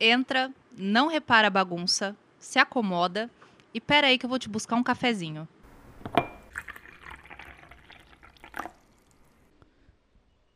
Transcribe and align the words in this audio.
entra, 0.00 0.52
não 0.76 1.08
repara 1.08 1.48
a 1.48 1.50
bagunça, 1.50 2.16
se 2.38 2.58
acomoda 2.58 3.30
e 3.72 3.80
pera 3.80 4.06
aí 4.06 4.18
que 4.18 4.26
eu 4.26 4.30
vou 4.30 4.38
te 4.38 4.48
buscar 4.48 4.76
um 4.76 4.82
cafezinho. 4.82 5.48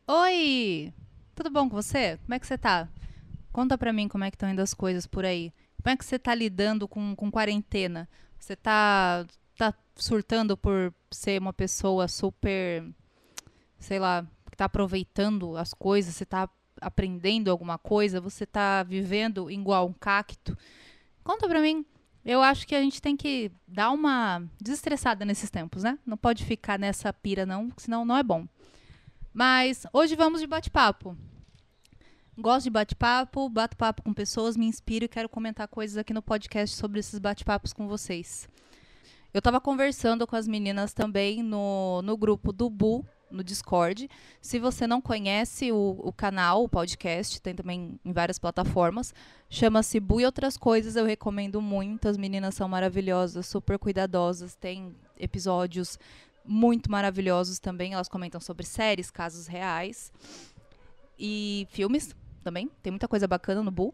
Oi! 0.07 0.93
Tudo 1.35 1.49
bom 1.49 1.69
com 1.69 1.75
você? 1.75 2.17
Como 2.17 2.33
é 2.33 2.39
que 2.39 2.47
você 2.47 2.57
tá? 2.57 2.87
Conta 3.51 3.77
pra 3.77 3.93
mim 3.93 4.07
como 4.07 4.23
é 4.23 4.31
que 4.31 4.35
estão 4.35 4.49
indo 4.49 4.61
as 4.61 4.73
coisas 4.73 5.05
por 5.07 5.25
aí. 5.25 5.53
Como 5.81 5.93
é 5.93 5.97
que 5.97 6.05
você 6.05 6.17
tá 6.17 6.33
lidando 6.33 6.87
com, 6.87 7.15
com 7.15 7.31
quarentena? 7.31 8.07
Você 8.39 8.55
tá, 8.55 9.25
tá 9.57 9.73
surtando 9.95 10.57
por 10.57 10.93
ser 11.11 11.39
uma 11.39 11.53
pessoa 11.53 12.07
super, 12.07 12.83
sei 13.79 13.99
lá, 13.99 14.25
que 14.49 14.57
tá 14.57 14.65
aproveitando 14.65 15.57
as 15.57 15.73
coisas? 15.73 16.15
Você 16.15 16.25
tá 16.25 16.49
aprendendo 16.83 17.49
alguma 17.49 17.77
coisa? 17.77 18.21
Você 18.21 18.45
tá 18.45 18.83
vivendo 18.83 19.49
igual 19.49 19.87
um 19.87 19.93
cacto? 19.93 20.57
Conta 21.23 21.47
pra 21.47 21.61
mim. 21.61 21.85
Eu 22.25 22.41
acho 22.41 22.65
que 22.65 22.75
a 22.75 22.81
gente 22.81 23.01
tem 23.01 23.17
que 23.17 23.51
dar 23.67 23.91
uma 23.91 24.43
desestressada 24.61 25.25
nesses 25.25 25.49
tempos, 25.49 25.83
né? 25.83 25.99
Não 26.05 26.15
pode 26.15 26.45
ficar 26.45 26.79
nessa 26.79 27.11
pira, 27.11 27.45
não, 27.45 27.69
senão 27.75 28.05
não 28.05 28.17
é 28.17 28.23
bom. 28.23 28.47
Mas 29.33 29.85
hoje 29.91 30.15
vamos 30.15 30.39
de 30.39 30.47
bate-papo. 30.47 31.17
Gosto 32.37 32.63
de 32.63 32.69
bate-papo, 32.69 33.49
bato 33.49 33.77
papo 33.77 34.01
com 34.01 34.13
pessoas, 34.13 34.57
me 34.57 34.65
inspiro 34.65 35.05
e 35.05 35.07
quero 35.07 35.29
comentar 35.29 35.67
coisas 35.67 35.97
aqui 35.97 36.13
no 36.13 36.21
podcast 36.21 36.75
sobre 36.75 36.99
esses 36.99 37.19
bate-papos 37.19 37.73
com 37.73 37.87
vocês. 37.87 38.47
Eu 39.33 39.39
estava 39.39 39.59
conversando 39.59 40.25
com 40.25 40.35
as 40.35 40.47
meninas 40.47 40.93
também 40.93 41.43
no, 41.43 42.01
no 42.03 42.15
grupo 42.15 42.53
do 42.53 42.69
Bu, 42.69 43.05
no 43.33 43.43
Discord. 43.43 44.09
Se 44.39 44.59
você 44.59 44.85
não 44.85 45.01
conhece 45.01 45.71
o, 45.71 45.99
o 45.99 46.13
canal, 46.13 46.63
o 46.63 46.69
podcast, 46.69 47.41
tem 47.41 47.55
também 47.55 47.99
em 48.05 48.13
várias 48.13 48.37
plataformas. 48.39 49.13
Chama-se 49.49 49.99
Bu 49.99 50.21
e 50.21 50.25
Outras 50.25 50.55
Coisas, 50.55 50.95
eu 50.95 51.05
recomendo 51.05 51.61
muito. 51.61 52.07
As 52.07 52.15
meninas 52.17 52.55
são 52.55 52.69
maravilhosas, 52.69 53.47
super 53.47 53.77
cuidadosas, 53.79 54.55
tem 54.55 54.95
episódios 55.19 55.97
muito 56.45 56.91
maravilhosos 56.91 57.59
também. 57.59 57.93
Elas 57.93 58.07
comentam 58.07 58.39
sobre 58.39 58.65
séries, 58.65 59.09
casos 59.09 59.47
reais 59.47 60.11
e 61.17 61.67
filmes 61.71 62.15
também. 62.43 62.69
Tem 62.81 62.91
muita 62.91 63.07
coisa 63.07 63.27
bacana 63.27 63.63
no 63.63 63.71
Bu. 63.71 63.93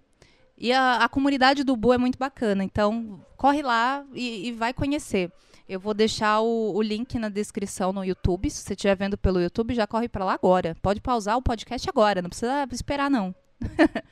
E 0.58 0.74
a, 0.74 1.06
a 1.06 1.10
comunidade 1.10 1.64
do 1.64 1.76
Bu 1.78 1.94
é 1.94 1.98
muito 1.98 2.20
bacana, 2.20 2.66
então 2.66 3.26
corre 3.38 3.62
lá 3.62 4.06
e, 4.14 4.50
e 4.50 4.52
vai 4.52 4.74
conhecer. 4.74 5.32
Eu 5.70 5.80
vou 5.80 5.94
deixar 5.94 6.42
o, 6.42 6.74
o, 6.74 6.82
link 6.82 7.20
na 7.20 7.30
descrição 7.30 7.94
no 7.94 8.04
YouTube. 8.04 8.50
Se 8.50 8.64
você 8.64 8.74
estiver 8.74 8.96
vendo 8.96 9.16
pelo 9.16 9.40
YouTube, 9.40 9.76
já 9.76 9.86
corre 9.86 10.10
para 10.10 10.26
lá 10.26 10.34
agora. 10.34 10.76
Pode 10.82 11.00
pausar 11.00 11.38
o 11.38 11.44
podcast 11.44 11.88
agora, 11.88 12.24
não 12.24 12.30
precisa 12.30 12.68
esperar 12.72 13.08
não. 13.08 13.36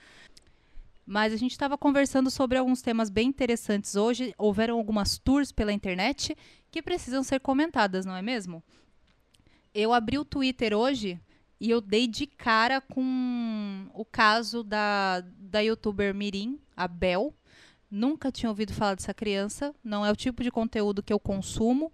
Mas 1.03 1.33
a 1.33 1.35
gente 1.35 1.53
estava 1.53 1.75
conversando 1.75 2.29
sobre 2.29 2.59
alguns 2.59 2.83
temas 2.83 3.09
bem 3.09 3.29
interessantes 3.29 3.95
hoje. 3.95 4.35
Houveram 4.37 4.77
algumas 4.77 5.17
tours 5.17 5.51
pela 5.51 5.73
internet 5.73 6.37
que 6.69 6.79
precisam 6.79 7.23
ser 7.23 7.39
comentadas, 7.39 8.05
não 8.05 8.15
é 8.15 8.21
mesmo? 8.21 8.63
Eu 9.73 9.91
abri 9.93 10.19
o 10.19 10.25
Twitter 10.25 10.75
hoje 10.75 11.19
e 11.59 11.71
eu 11.71 11.81
dei 11.81 12.07
de 12.07 12.27
cara 12.27 12.79
com 12.79 13.87
o 13.95 14.05
caso 14.05 14.63
da, 14.63 15.23
da 15.39 15.59
youtuber 15.61 16.13
Mirim, 16.13 16.59
a 16.75 16.87
Bel. 16.87 17.33
Nunca 17.89 18.31
tinha 18.31 18.49
ouvido 18.49 18.73
falar 18.73 18.95
dessa 18.95 19.13
criança, 19.13 19.73
não 19.83 20.05
é 20.05 20.11
o 20.11 20.15
tipo 20.15 20.43
de 20.43 20.51
conteúdo 20.51 21.01
que 21.01 21.13
eu 21.13 21.19
consumo, 21.19 21.91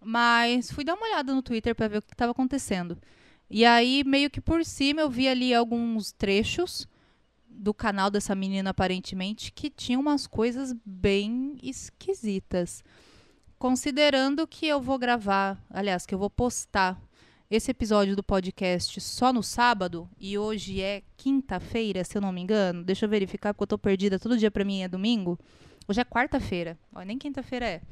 mas 0.00 0.70
fui 0.70 0.84
dar 0.84 0.94
uma 0.94 1.06
olhada 1.06 1.34
no 1.34 1.42
Twitter 1.42 1.74
para 1.74 1.88
ver 1.88 1.98
o 1.98 2.02
que 2.02 2.12
estava 2.12 2.32
acontecendo. 2.32 2.96
E 3.50 3.64
aí, 3.64 4.04
meio 4.04 4.30
que 4.30 4.40
por 4.40 4.64
cima, 4.64 5.00
eu 5.00 5.10
vi 5.10 5.28
ali 5.28 5.54
alguns 5.54 6.12
trechos 6.12 6.88
do 7.48 7.72
canal 7.72 8.10
dessa 8.10 8.34
menina, 8.34 8.70
aparentemente, 8.70 9.50
que 9.50 9.70
tinham 9.70 10.00
umas 10.00 10.26
coisas 10.26 10.74
bem 10.84 11.56
esquisitas. 11.62 12.84
Considerando 13.58 14.46
que 14.46 14.66
eu 14.66 14.80
vou 14.80 14.98
gravar, 14.98 15.58
aliás, 15.70 16.04
que 16.04 16.14
eu 16.14 16.18
vou 16.18 16.30
postar 16.30 17.00
esse 17.50 17.70
episódio 17.70 18.16
do 18.16 18.24
podcast 18.24 19.00
só 19.00 19.32
no 19.32 19.42
sábado 19.42 20.08
e 20.18 20.36
hoje 20.36 20.80
é 20.80 21.02
quinta-feira, 21.16 22.02
se 22.02 22.18
eu 22.18 22.20
não 22.20 22.32
me 22.32 22.40
engano. 22.40 22.82
Deixa 22.82 23.04
eu 23.04 23.08
verificar 23.08 23.54
porque 23.54 23.62
eu 23.62 23.68
tô 23.68 23.78
perdida. 23.78 24.18
Todo 24.18 24.36
dia 24.36 24.50
para 24.50 24.64
mim 24.64 24.82
é 24.82 24.88
domingo. 24.88 25.38
Hoje 25.86 26.00
é 26.00 26.04
quarta-feira. 26.04 26.76
Nem 27.06 27.16
quinta-feira 27.16 27.64
é. 27.64 27.82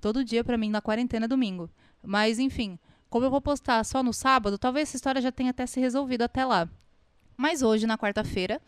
Todo 0.00 0.24
dia 0.24 0.42
para 0.42 0.56
mim 0.56 0.70
na 0.70 0.80
quarentena 0.80 1.26
é 1.26 1.28
domingo. 1.28 1.68
Mas 2.02 2.38
enfim, 2.38 2.78
como 3.10 3.26
eu 3.26 3.30
vou 3.30 3.40
postar 3.40 3.84
só 3.84 4.02
no 4.02 4.14
sábado, 4.14 4.56
talvez 4.56 4.88
essa 4.88 4.96
história 4.96 5.20
já 5.20 5.30
tenha 5.30 5.50
até 5.50 5.66
se 5.66 5.78
resolvido 5.78 6.22
até 6.22 6.44
lá. 6.44 6.66
Mas 7.36 7.60
hoje 7.60 7.86
na 7.86 7.98
quarta-feira, 7.98 8.62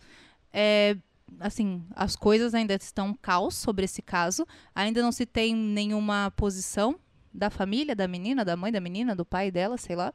é, 0.52 0.94
assim, 1.40 1.82
as 1.96 2.14
coisas 2.16 2.54
ainda 2.54 2.74
estão 2.74 3.14
caos 3.14 3.54
sobre 3.54 3.86
esse 3.86 4.02
caso. 4.02 4.46
Ainda 4.74 5.00
não 5.00 5.10
se 5.10 5.24
tem 5.24 5.56
nenhuma 5.56 6.30
posição 6.36 6.98
da 7.38 7.50
família 7.50 7.94
da 7.94 8.08
menina, 8.08 8.44
da 8.44 8.56
mãe 8.56 8.72
da 8.72 8.80
menina, 8.80 9.14
do 9.14 9.24
pai 9.24 9.50
dela, 9.50 9.78
sei 9.78 9.96
lá. 9.96 10.12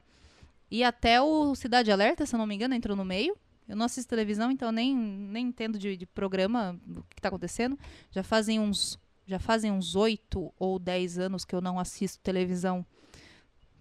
E 0.70 0.84
até 0.84 1.22
o 1.22 1.56
Cidade 1.56 1.92
Alerta, 1.92 2.26
se 2.26 2.36
eu 2.36 2.38
não 2.38 2.46
me 2.46 2.56
engano, 2.56 2.74
entrou 2.74 2.98
no 2.98 3.06
meio. 3.06 3.36
Eu 3.68 3.76
não 3.76 3.86
assisto 3.86 4.10
televisão, 4.10 4.52
então 4.52 4.72
nem, 4.72 4.96
nem 4.96 5.48
entendo 5.48 5.80
de, 5.80 5.96
de 5.96 6.06
programa 6.06 6.78
o 6.88 7.04
que 7.04 7.20
está 7.20 7.30
acontecendo. 7.30 7.80
Já 8.12 8.24
fazem 8.24 8.60
uns 8.60 9.00
já 9.26 9.40
fazem 9.40 9.72
uns 9.72 9.96
oito 9.96 10.54
ou 10.60 10.78
dez 10.78 11.18
anos 11.18 11.46
que 11.46 11.56
eu 11.56 11.62
não 11.62 11.80
assisto 11.80 12.22
televisão. 12.22 12.86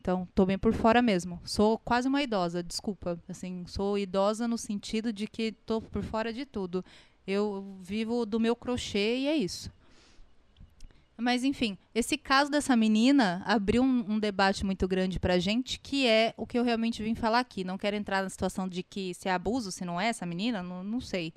Então, 0.01 0.27
tô 0.35 0.47
bem 0.47 0.59
por 0.59 0.73
fora 0.73 1.03
mesmo. 1.03 1.41
Sou 1.45 1.79
quase 1.79 2.09
uma 2.09 2.23
idosa, 2.23 2.63
desculpa. 2.63 3.21
Assim, 3.29 3.65
sou 3.67 3.99
idosa 3.99 4.47
no 4.47 4.59
sentido 4.59 5.13
de 5.13 5.27
que 5.27 5.53
tô 5.53 5.81
por 5.81 6.03
fora 6.03 6.33
de 6.33 6.45
tudo. 6.45 6.85
Eu 7.27 7.77
vivo 7.81 8.27
do 8.27 8.39
meu 8.39 8.55
crochê 8.55 9.19
e 9.19 9.27
é 9.29 9.37
isso. 9.37 9.71
Mas, 11.23 11.45
enfim, 11.45 11.79
esse 11.95 12.19
caso 12.19 12.51
dessa 12.51 12.75
menina 12.75 13.45
abriu 13.47 13.81
um, 13.81 14.15
um, 14.15 14.19
debate 14.19 14.67
muito 14.67 14.89
grande 14.89 15.21
pra 15.21 15.39
gente, 15.39 15.79
que 15.79 16.05
é 16.05 16.35
o 16.37 16.45
que 16.45 16.59
eu 16.59 16.65
realmente 16.65 17.01
vim 17.01 17.15
falar 17.15 17.39
aqui. 17.39 17.63
Não 17.63 17.79
quero 17.79 17.95
entrar 17.95 18.25
na 18.25 18.29
situação 18.29 18.67
de 18.69 18.83
que 18.83 19.15
se 19.15 19.29
é 19.29 19.33
abuso, 19.33 19.71
se 19.71 19.85
não 19.85 20.01
é 20.01 20.09
essa 20.09 20.27
menina, 20.27 20.65
não, 20.65 20.83
não 20.83 21.01
sei. 21.01 21.33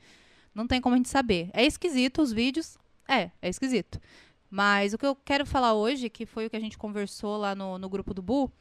Não 0.56 0.66
tem 0.66 0.81
como 0.81 0.95
a 0.95 0.97
gente 0.97 1.09
saber. 1.09 1.51
É 1.53 1.63
esquisito 1.63 2.24
os 2.24 2.34
vídeos? 2.34 2.79
É, 3.07 3.29
é 3.40 3.47
esquisito. 3.47 4.01
Mas 4.50 4.91
o 4.95 4.97
que 4.97 5.06
eu 5.06 5.16
quero 5.16 5.45
falar 5.45 5.75
hoje, 5.75 6.09
que 6.09 6.25
foi 6.25 6.47
o 6.47 6.50
que 6.50 6.57
a 6.57 6.62
gente 6.62 6.79
conversou 6.79 7.38
lá 7.38 7.53
no, 7.53 7.78
no 7.78 7.88
grupo 7.88 8.12
do 8.12 8.24
Bu, 8.24 8.51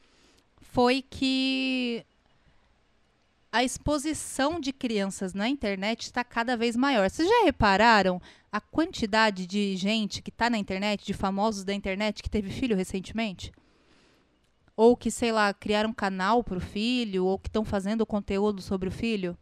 foi 0.60 1.00
que 1.00 2.04
a 3.54 3.62
exposição 3.62 4.58
de 4.58 4.72
crianças 4.72 5.32
na 5.32 5.48
internet 5.48 6.02
está 6.02 6.24
cada 6.24 6.56
vez 6.56 6.74
maior. 6.74 7.08
Vocês 7.08 7.28
já 7.28 7.44
repararam 7.44 8.20
a 8.50 8.60
quantidade 8.60 9.46
de 9.46 9.76
gente 9.76 10.20
que 10.20 10.30
está 10.30 10.50
na 10.50 10.58
internet, 10.58 11.06
de 11.06 11.14
famosos 11.14 11.62
da 11.62 11.72
internet, 11.72 12.20
que 12.20 12.28
teve 12.28 12.50
filho 12.50 12.74
recentemente? 12.74 13.52
Ou 14.76 14.96
que, 14.96 15.08
sei 15.08 15.30
lá, 15.30 15.54
criaram 15.54 15.90
um 15.90 15.94
canal 15.94 16.42
para 16.42 16.58
o 16.58 16.60
filho, 16.60 17.26
ou 17.26 17.38
que 17.38 17.48
estão 17.48 17.64
fazendo 17.64 18.04
conteúdo 18.04 18.60
sobre 18.60 18.88
o 18.88 18.92
filho? 18.92 19.38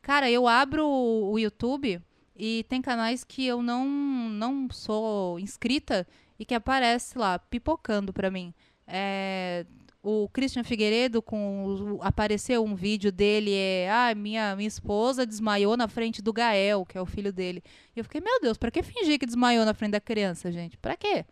Cara, 0.00 0.30
eu 0.30 0.46
abro 0.46 0.86
o 0.86 1.36
YouTube 1.36 2.00
e 2.36 2.64
tem 2.68 2.80
canais 2.80 3.24
que 3.24 3.44
eu 3.44 3.60
não, 3.60 3.84
não 3.84 4.68
sou 4.70 5.40
inscrita 5.40 6.06
e 6.38 6.44
que 6.44 6.54
aparece 6.54 7.18
lá, 7.18 7.40
pipocando 7.40 8.12
para 8.12 8.30
mim. 8.30 8.54
É, 8.86 9.66
o 10.04 10.28
Christian 10.28 10.62
Figueiredo 10.62 11.22
com 11.22 11.98
apareceu 12.02 12.62
um 12.62 12.74
vídeo 12.74 13.10
dele 13.10 13.52
é 13.54 13.90
ah 13.90 14.14
minha 14.14 14.54
minha 14.54 14.68
esposa 14.68 15.24
desmaiou 15.24 15.78
na 15.78 15.88
frente 15.88 16.20
do 16.20 16.30
Gael 16.30 16.84
que 16.84 16.98
é 16.98 17.00
o 17.00 17.06
filho 17.06 17.32
dele. 17.32 17.64
E 17.96 18.00
eu 18.00 18.04
fiquei 18.04 18.20
meu 18.20 18.38
Deus 18.38 18.58
para 18.58 18.70
que 18.70 18.82
fingir 18.82 19.18
que 19.18 19.24
desmaiou 19.24 19.64
na 19.64 19.72
frente 19.72 19.92
da 19.92 20.00
criança 20.00 20.52
gente? 20.52 20.76
Para 20.76 20.94
quê? 20.94 21.24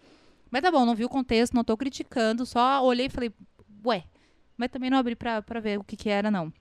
Mas 0.50 0.62
tá 0.62 0.70
bom 0.70 0.86
não 0.86 0.94
vi 0.94 1.04
o 1.04 1.08
contexto 1.08 1.52
não 1.52 1.60
estou 1.60 1.76
criticando 1.76 2.46
só 2.46 2.82
olhei 2.82 3.06
e 3.06 3.10
falei 3.10 3.30
ué 3.84 4.04
mas 4.56 4.70
também 4.70 4.88
não 4.88 4.96
abri 4.96 5.14
para 5.16 5.60
ver 5.60 5.78
o 5.78 5.84
que 5.84 5.96
que 5.96 6.08
era 6.08 6.30
não. 6.30 6.52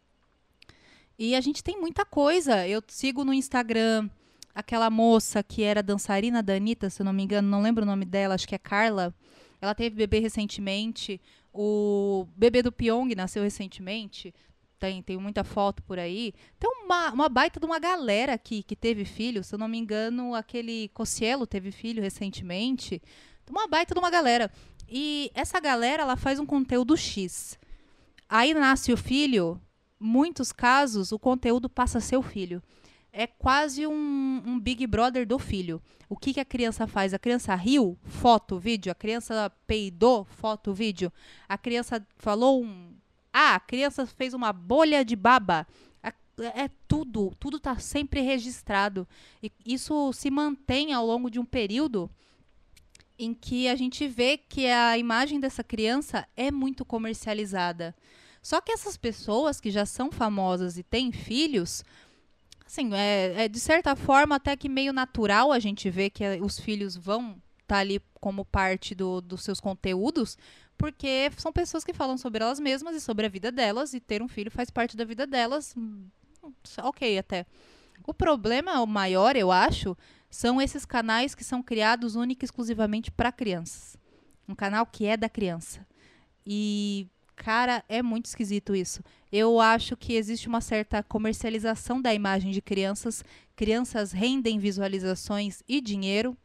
E 1.17 1.35
a 1.35 1.41
gente 1.41 1.63
tem 1.63 1.79
muita 1.79 2.03
coisa. 2.03 2.67
Eu 2.67 2.81
sigo 2.88 3.23
no 3.23 3.33
Instagram 3.33 4.09
aquela 4.55 4.89
moça 4.89 5.44
que 5.44 5.63
era 5.63 5.83
dançarina 5.83 6.41
da 6.41 6.56
Anitta, 6.56 6.89
se 6.89 7.01
eu 7.01 7.06
não 7.06 7.13
me 7.13 7.24
engano 7.24 7.47
não 7.47 7.62
lembro 7.62 7.83
o 7.83 7.86
nome 7.86 8.06
dela 8.06 8.36
acho 8.36 8.47
que 8.47 8.56
é 8.56 8.57
Carla. 8.57 9.13
Ela 9.62 9.75
teve 9.75 9.95
bebê 9.95 10.19
recentemente 10.19 11.21
o 11.53 12.27
bebê 12.36 12.62
do 12.62 12.71
Pyong 12.71 13.13
nasceu 13.15 13.44
recentemente. 13.44 14.33
Tem, 14.80 15.01
tem 15.03 15.18
muita 15.18 15.44
foto 15.44 15.83
por 15.83 16.00
aí. 16.00 16.33
Tem 16.59 16.69
uma, 16.83 17.12
uma 17.12 17.30
baita 17.30 17.59
de 17.59 17.65
uma 17.65 17.77
galera 17.77 18.33
aqui 18.33 18.63
que 18.63 18.75
teve 18.75 19.06
filho. 19.06 19.44
Se 19.44 19.53
eu 19.53 19.59
não 19.59 19.68
me 19.68 19.77
engano, 19.77 20.33
aquele 20.33 20.89
Cocielo 20.89 21.45
teve 21.45 21.71
filho 21.71 22.01
recentemente. 22.01 23.01
Uma 23.50 23.68
baita 23.68 23.94
de 23.94 24.00
uma 24.00 24.09
galera. 24.09 24.51
E 24.89 25.30
essa 25.33 25.59
galera, 25.59 26.03
ela 26.03 26.15
faz 26.15 26.39
um 26.39 26.45
conteúdo 26.45 26.98
X. 26.98 27.59
Aí 28.27 28.53
nasce 28.53 28.94
o 28.94 28.98
filho, 28.98 29.62
muitos 30.00 30.51
casos, 30.51 31.12
o 31.12 31.19
conteúdo 31.19 31.69
passa 31.69 31.98
a 31.98 32.01
ser 32.01 32.18
o 32.18 32.21
filho 32.24 32.63
é 33.13 33.28
quase 33.28 33.86
um, 33.86 34.42
um, 34.46 34.60
Big 34.60 34.86
Brother 34.88 35.28
do 35.28 35.38
filho. 35.38 35.81
O 36.08 36.16
que, 36.16 36.34
que 36.34 36.40
a 36.40 36.46
criança 36.46 36.88
faz? 36.88 37.13
A 37.13 37.19
criança 37.19 37.54
riu, 37.56 37.98
foto, 38.04 38.58
vídeo. 38.58 38.92
A 38.92 38.96
criança 38.96 39.52
peidou, 39.68 40.25
foto, 40.25 40.74
vídeo. 40.74 41.12
A 41.48 41.58
criança 41.58 42.06
falou 42.18 42.63
um. 42.63 42.96
Ah, 43.34 43.56
a 43.56 43.60
criança 43.60 44.06
fez 44.06 44.34
uma 44.34 44.52
bolha 44.52 45.04
de 45.04 45.16
baba. 45.16 45.68
É 46.56 46.69
tudo, 46.88 47.34
tudo 47.40 47.58
está 47.58 47.78
sempre 47.78 48.22
registrado. 48.22 49.08
E 49.44 49.52
isso 49.66 50.12
se 50.13 50.31
mantém 50.31 50.94
ao 50.94 51.06
longo 51.06 51.30
de 51.30 51.40
um 51.40 51.46
período 51.46 52.10
em 53.19 53.34
que 53.34 53.68
a 53.68 53.75
gente 53.75 54.08
vê 54.08 54.38
que 54.38 54.68
a 54.68 54.98
imagem 54.98 55.40
dessa 55.40 55.63
criança 55.63 56.28
é 56.36 56.50
muito 56.50 56.84
comercializada. 56.84 57.96
Só 58.42 58.60
que 58.60 58.72
essas 58.72 58.98
pessoas 58.98 59.62
que 59.62 59.69
já 59.69 59.86
são 59.86 60.12
famosas 60.12 60.78
e 60.78 60.84
têm 60.84 61.12
filhos, 61.12 61.84
assim, 62.71 62.94
é, 62.94 63.44
é 63.44 63.47
de 63.50 63.59
certa 63.59 63.95
forma 63.97 64.35
até 64.35 64.56
que 64.56 64.69
meio 64.69 64.94
natural 64.94 65.51
a 65.51 65.59
gente 65.59 65.89
ver 65.89 66.09
que 66.09 66.23
os 66.41 66.57
filhos 66.57 66.95
vão 66.95 67.31
estar 67.62 67.75
tá 67.75 67.77
ali 67.79 68.01
como 68.13 68.45
parte 68.45 68.95
do, 68.95 69.19
dos 69.19 69.44
seus 69.44 69.59
conteúdos, 69.59 70.38
porque 70.77 71.29
são 71.38 71.51
pessoas 71.51 71.83
que 71.83 71.94
falam 71.94 72.18
sobre 72.18 72.41
elas 72.41 72.59
mesmas 72.59 72.95
e 72.95 73.01
sobre 73.01 73.25
a 73.25 73.29
vida 73.29 73.51
delas, 73.51 73.94
e 73.94 74.00
ter 74.00 74.21
um 74.21 74.27
filho 74.27 74.50
faz 74.50 74.69
parte 74.69 74.95
da 74.95 75.03
vida 75.03 75.27
delas. 75.27 75.75
Hum, 75.77 76.06
ok, 76.81 77.18
até. 77.18 77.45
O 78.07 78.13
problema 78.13 78.83
maior, 78.85 79.35
eu 79.35 79.51
acho, 79.51 79.95
são 80.29 80.62
esses 80.62 80.85
canais 80.85 81.35
que 81.35 81.44
são 81.44 81.62
criados 81.62 82.15
única 82.15 82.45
e 82.45 82.47
exclusivamente 82.47 83.12
para 83.12 83.31
crianças. 83.31 83.97
Um 84.47 84.56
canal 84.56 84.85
que 84.85 85.06
é 85.06 85.17
da 85.17 85.29
criança. 85.29 85.85
E, 86.45 87.07
cara, 87.35 87.83
é 87.89 88.01
muito 88.01 88.25
esquisito 88.25 88.74
isso. 88.74 89.03
Eu 89.31 89.62
acho 89.62 89.95
que 89.95 90.13
existe 90.13 90.48
uma 90.48 90.60
certa 90.60 91.01
comercialização 91.01 92.01
da 92.01 92.13
imagem 92.13 92.51
de 92.51 92.62
crianças. 92.62 93.24
Crianças 93.56 94.12
rendem 94.12 94.60
visualizações 94.60 95.63
e 95.68 95.80
dinheiro. 95.80 96.38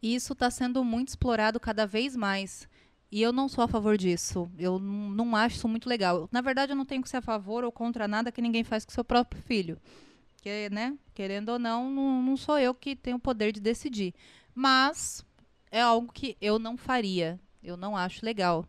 E 0.00 0.14
isso 0.14 0.34
está 0.34 0.50
sendo 0.50 0.84
muito 0.84 1.08
explorado 1.08 1.58
cada 1.58 1.84
vez 1.84 2.14
mais. 2.14 2.68
E 3.10 3.20
eu 3.20 3.32
não 3.32 3.48
sou 3.48 3.64
a 3.64 3.68
favor 3.68 3.96
disso. 3.98 4.48
Eu 4.56 4.78
não 4.78 5.34
acho 5.34 5.56
isso 5.56 5.68
muito 5.68 5.88
legal. 5.88 6.28
Na 6.30 6.40
verdade, 6.40 6.72
eu 6.72 6.76
não 6.76 6.84
tenho 6.84 7.02
que 7.02 7.08
ser 7.08 7.16
a 7.16 7.22
favor 7.22 7.64
ou 7.64 7.72
contra 7.72 8.06
nada 8.06 8.30
que 8.30 8.42
ninguém 8.42 8.62
faz 8.62 8.84
com 8.84 8.92
seu 8.92 9.04
próprio 9.04 9.42
filho. 9.42 9.80
Porque, 10.34 10.68
né, 10.70 10.96
querendo 11.14 11.48
ou 11.48 11.58
não, 11.58 11.90
não, 11.90 12.22
não 12.22 12.36
sou 12.36 12.58
eu 12.58 12.74
que 12.74 12.94
tenho 12.94 13.16
o 13.16 13.20
poder 13.20 13.50
de 13.50 13.60
decidir. 13.60 14.14
Mas 14.54 15.24
é 15.70 15.80
algo 15.80 16.12
que 16.12 16.36
eu 16.40 16.58
não 16.58 16.76
faria. 16.76 17.40
Eu 17.62 17.76
não 17.76 17.96
acho 17.96 18.24
legal. 18.24 18.64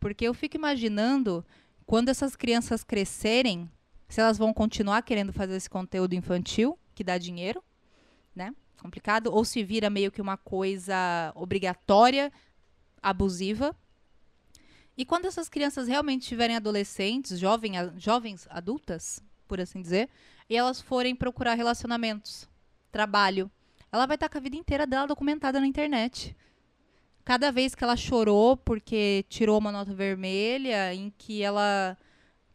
Porque 0.00 0.26
eu 0.26 0.34
fico 0.34 0.56
imaginando 0.56 1.44
quando 1.86 2.08
essas 2.08 2.34
crianças 2.34 2.82
crescerem, 2.82 3.70
se 4.08 4.20
elas 4.20 4.38
vão 4.38 4.52
continuar 4.52 5.02
querendo 5.02 5.32
fazer 5.32 5.56
esse 5.56 5.68
conteúdo 5.68 6.14
infantil, 6.14 6.78
que 6.94 7.04
dá 7.04 7.18
dinheiro, 7.18 7.62
né? 8.34 8.54
Complicado. 8.80 9.32
Ou 9.32 9.44
se 9.44 9.62
vira 9.62 9.88
meio 9.90 10.12
que 10.12 10.20
uma 10.20 10.36
coisa 10.36 11.32
obrigatória, 11.34 12.32
abusiva. 13.02 13.76
E 14.96 15.04
quando 15.04 15.26
essas 15.26 15.48
crianças 15.48 15.88
realmente 15.88 16.22
estiverem 16.22 16.56
adolescentes, 16.56 17.38
jovem, 17.38 17.72
jovens 17.96 18.46
adultas, 18.50 19.22
por 19.48 19.60
assim 19.60 19.82
dizer, 19.82 20.08
e 20.48 20.56
elas 20.56 20.80
forem 20.80 21.16
procurar 21.16 21.54
relacionamentos, 21.54 22.48
trabalho, 22.92 23.50
ela 23.90 24.06
vai 24.06 24.16
estar 24.16 24.28
com 24.28 24.38
a 24.38 24.40
vida 24.40 24.56
inteira 24.56 24.86
dela 24.86 25.06
documentada 25.06 25.60
na 25.60 25.66
internet. 25.66 26.36
Cada 27.24 27.50
vez 27.50 27.74
que 27.74 27.82
ela 27.82 27.96
chorou 27.96 28.56
porque 28.56 29.24
tirou 29.28 29.58
uma 29.58 29.72
nota 29.72 29.94
vermelha, 29.94 30.94
em 30.94 31.12
que 31.16 31.42
ela 31.42 31.96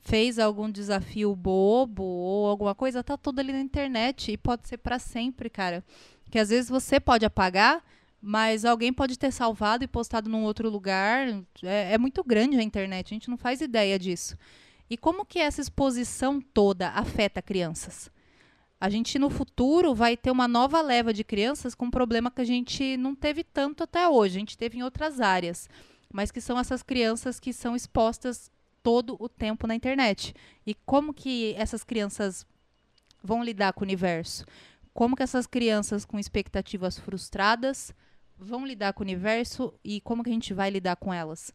fez 0.01 0.39
algum 0.39 0.69
desafio 0.69 1.35
bobo 1.35 2.03
ou 2.03 2.47
alguma 2.47 2.75
coisa, 2.75 3.03
tá 3.03 3.17
tudo 3.17 3.39
ali 3.39 3.51
na 3.51 3.59
internet 3.59 4.31
e 4.31 4.37
pode 4.37 4.67
ser 4.67 4.77
para 4.77 4.99
sempre, 4.99 5.49
cara. 5.49 5.83
Que 6.29 6.39
às 6.39 6.49
vezes 6.49 6.69
você 6.69 6.99
pode 6.99 7.25
apagar, 7.25 7.83
mas 8.21 8.65
alguém 8.65 8.93
pode 8.93 9.17
ter 9.17 9.31
salvado 9.31 9.83
e 9.83 9.87
postado 9.87 10.29
num 10.29 10.43
outro 10.43 10.69
lugar. 10.69 11.27
É, 11.63 11.93
é 11.93 11.97
muito 11.97 12.23
grande 12.23 12.57
a 12.57 12.63
internet, 12.63 13.07
a 13.07 13.15
gente 13.15 13.29
não 13.29 13.37
faz 13.37 13.61
ideia 13.61 13.97
disso. 13.97 14.37
E 14.89 14.97
como 14.97 15.25
que 15.25 15.39
essa 15.39 15.61
exposição 15.61 16.41
toda 16.41 16.89
afeta 16.89 17.41
crianças? 17.41 18.11
A 18.79 18.89
gente 18.89 19.19
no 19.19 19.29
futuro 19.29 19.93
vai 19.93 20.15
ter 20.15 20.31
uma 20.31 20.47
nova 20.47 20.81
leva 20.81 21.13
de 21.13 21.23
crianças 21.23 21.75
com 21.75 21.85
um 21.85 21.91
problema 21.91 22.31
que 22.31 22.41
a 22.41 22.45
gente 22.45 22.95
não 22.95 23.13
teve 23.13 23.43
tanto 23.43 23.83
até 23.83 24.07
hoje, 24.07 24.37
a 24.37 24.39
gente 24.39 24.57
teve 24.57 24.77
em 24.77 24.83
outras 24.83 25.19
áreas, 25.19 25.69
mas 26.11 26.31
que 26.31 26.39
são 26.39 26.57
essas 26.57 26.81
crianças 26.81 27.39
que 27.39 27.51
são 27.51 27.75
expostas 27.75 28.49
todo 28.81 29.17
o 29.19 29.27
tempo 29.27 29.67
na 29.67 29.75
internet. 29.75 30.33
E 30.65 30.73
como 30.73 31.13
que 31.13 31.53
essas 31.57 31.83
crianças 31.83 32.45
vão 33.21 33.43
lidar 33.43 33.73
com 33.73 33.81
o 33.81 33.83
universo? 33.83 34.45
Como 34.93 35.15
que 35.15 35.23
essas 35.23 35.45
crianças 35.45 36.05
com 36.05 36.17
expectativas 36.17 36.97
frustradas 36.97 37.93
vão 38.37 38.65
lidar 38.65 38.93
com 38.93 39.03
o 39.03 39.05
universo 39.05 39.73
e 39.83 39.99
como 40.01 40.23
que 40.23 40.29
a 40.29 40.33
gente 40.33 40.53
vai 40.53 40.69
lidar 40.69 40.95
com 40.95 41.13
elas? 41.13 41.53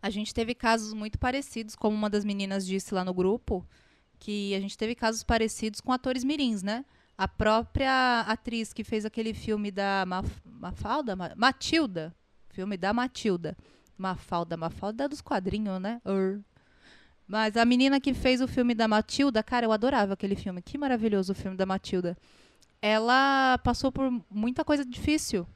A 0.00 0.10
gente 0.10 0.32
teve 0.32 0.54
casos 0.54 0.92
muito 0.92 1.18
parecidos, 1.18 1.74
como 1.74 1.96
uma 1.96 2.10
das 2.10 2.24
meninas 2.24 2.66
disse 2.66 2.94
lá 2.94 3.04
no 3.04 3.14
grupo, 3.14 3.66
que 4.18 4.54
a 4.54 4.60
gente 4.60 4.76
teve 4.76 4.94
casos 4.94 5.22
parecidos 5.22 5.80
com 5.80 5.92
atores 5.92 6.24
mirins, 6.24 6.62
né? 6.62 6.84
A 7.16 7.26
própria 7.26 8.20
atriz 8.20 8.72
que 8.72 8.84
fez 8.84 9.04
aquele 9.04 9.34
filme 9.34 9.70
da 9.70 10.04
Maf 10.06 10.30
Mafalda? 10.44 11.16
Matilda. 11.36 12.14
Filme 12.50 12.76
da 12.76 12.92
Matilda. 12.92 13.56
Mafalda, 13.96 14.56
Mafalda 14.56 15.04
é 15.04 15.08
dos 15.08 15.20
quadrinhos, 15.20 15.80
né? 15.80 16.00
Ur. 16.04 16.40
Mas 17.26 17.56
a 17.56 17.64
menina 17.64 18.00
que 18.00 18.14
fez 18.14 18.40
o 18.40 18.48
filme 18.48 18.74
da 18.74 18.88
Matilda, 18.88 19.42
cara, 19.42 19.66
eu 19.66 19.72
adorava 19.72 20.14
aquele 20.14 20.34
filme. 20.34 20.62
Que 20.62 20.78
maravilhoso 20.78 21.32
o 21.32 21.34
filme 21.34 21.56
da 21.56 21.66
Matilda. 21.66 22.16
Ela 22.80 23.58
passou 23.58 23.92
por 23.92 24.10
muita 24.30 24.64
coisa 24.64 24.84
difícil. 24.84 25.46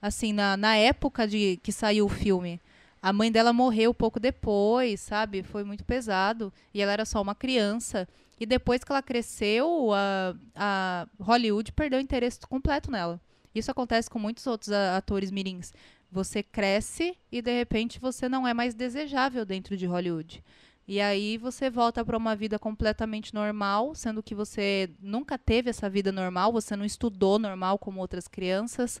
Assim, 0.00 0.32
na, 0.32 0.56
na 0.56 0.76
época 0.76 1.28
de 1.28 1.58
que 1.62 1.72
saiu 1.72 2.06
o 2.06 2.08
filme. 2.08 2.60
A 3.02 3.12
mãe 3.12 3.32
dela 3.32 3.52
morreu 3.52 3.94
pouco 3.94 4.20
depois, 4.20 5.00
sabe? 5.00 5.42
Foi 5.42 5.64
muito 5.64 5.84
pesado. 5.84 6.52
E 6.74 6.82
ela 6.82 6.92
era 6.92 7.04
só 7.04 7.20
uma 7.22 7.34
criança. 7.34 8.06
E 8.38 8.44
depois 8.44 8.84
que 8.84 8.92
ela 8.92 9.02
cresceu, 9.02 9.90
a, 9.92 10.34
a 10.54 11.06
Hollywood 11.18 11.72
perdeu 11.72 11.98
o 11.98 12.02
interesse 12.02 12.40
completo 12.40 12.90
nela. 12.90 13.20
Isso 13.54 13.70
acontece 13.70 14.08
com 14.08 14.18
muitos 14.18 14.46
outros 14.46 14.70
atores 14.70 15.30
mirins. 15.30 15.72
Você 16.12 16.42
cresce 16.42 17.16
e 17.30 17.40
de 17.40 17.52
repente 17.52 18.00
você 18.00 18.28
não 18.28 18.46
é 18.46 18.52
mais 18.52 18.74
desejável 18.74 19.44
dentro 19.44 19.76
de 19.76 19.86
Hollywood. 19.86 20.42
E 20.86 21.00
aí 21.00 21.38
você 21.38 21.70
volta 21.70 22.04
para 22.04 22.16
uma 22.16 22.34
vida 22.34 22.58
completamente 22.58 23.32
normal, 23.32 23.94
sendo 23.94 24.22
que 24.22 24.34
você 24.34 24.90
nunca 25.00 25.38
teve 25.38 25.70
essa 25.70 25.88
vida 25.88 26.10
normal, 26.10 26.52
você 26.52 26.74
não 26.74 26.84
estudou 26.84 27.38
normal 27.38 27.78
como 27.78 28.00
outras 28.00 28.26
crianças 28.26 29.00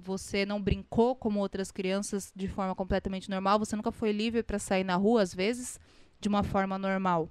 você 0.00 0.44
não 0.46 0.60
brincou 0.60 1.14
como 1.14 1.40
outras 1.40 1.70
crianças 1.70 2.32
de 2.34 2.48
forma 2.48 2.74
completamente 2.74 3.30
normal, 3.30 3.58
você 3.58 3.76
nunca 3.76 3.92
foi 3.92 4.12
livre 4.12 4.42
para 4.42 4.58
sair 4.58 4.84
na 4.84 4.96
rua, 4.96 5.22
às 5.22 5.34
vezes, 5.34 5.78
de 6.20 6.28
uma 6.28 6.42
forma 6.42 6.78
normal. 6.78 7.28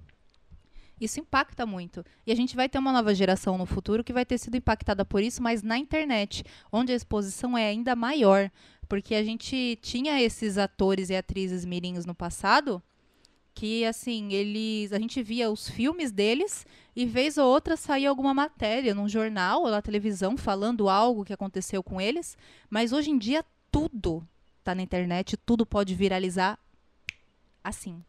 Isso 1.00 1.20
impacta 1.20 1.66
muito. 1.66 2.04
E 2.28 2.32
a 2.32 2.36
gente 2.36 2.56
vai 2.56 2.68
ter 2.68 2.78
uma 2.78 2.92
nova 2.92 3.16
geração 3.16 3.58
no 3.58 3.66
futuro 3.66 4.04
que 4.04 4.12
vai 4.12 4.26
ter 4.26 4.38
sido 4.38 4.58
impactada 4.58 5.06
por 5.06 5.24
isso, 5.24 5.42
mas 5.42 5.64
na 5.64 5.78
internet, 5.78 6.44
onde 6.72 6.92
a 6.92 6.96
exposição 6.96 7.58
é 7.58 7.68
ainda 7.68 7.96
maior. 7.96 8.52
Porque 8.88 9.16
a 9.16 9.24
gente 9.24 9.78
tinha 9.82 10.22
esses 10.22 10.58
atores 10.58 11.10
e 11.10 11.16
atrizes 11.16 11.64
mirins 11.64 12.06
no 12.06 12.16
passado 12.16 12.82
que 13.60 13.84
assim, 13.84 14.32
eles, 14.32 14.94
a 14.94 14.98
gente 14.98 15.22
via 15.22 15.52
os 15.52 15.68
filmes 15.68 16.14
deles 16.14 16.66
e 16.96 17.06
vez 17.06 17.38
ou 17.38 17.46
outra 17.46 17.76
saía 17.76 18.10
alguma 18.10 18.34
matéria 18.34 18.96
num 18.96 19.10
jornal 19.10 19.64
ou 19.64 19.70
na 19.70 19.82
televisão 19.82 20.38
falando 20.38 20.88
algo 20.88 21.26
que 21.26 21.34
aconteceu 21.34 21.84
com 21.84 22.00
eles, 22.00 22.38
mas 22.70 22.94
hoje 22.94 23.12
em 23.12 23.18
dia 23.18 23.44
tudo 23.70 24.26
está 24.60 24.74
na 24.74 24.82
internet, 24.82 25.36
tudo 25.36 25.66
pode 25.66 25.94
viralizar 25.94 26.58
assim. 27.62 28.02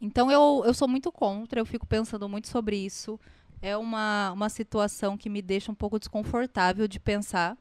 Então 0.00 0.32
eu, 0.32 0.64
eu 0.66 0.74
sou 0.74 0.88
muito 0.88 1.12
contra, 1.12 1.60
eu 1.60 1.66
fico 1.66 1.86
pensando 1.86 2.28
muito 2.28 2.48
sobre 2.48 2.76
isso. 2.76 3.20
É 3.62 3.76
uma, 3.76 4.32
uma 4.32 4.48
situação 4.48 5.16
que 5.16 5.30
me 5.30 5.40
deixa 5.40 5.70
um 5.70 5.76
pouco 5.76 5.96
desconfortável 5.96 6.88
de 6.88 6.98
pensar. 6.98 7.56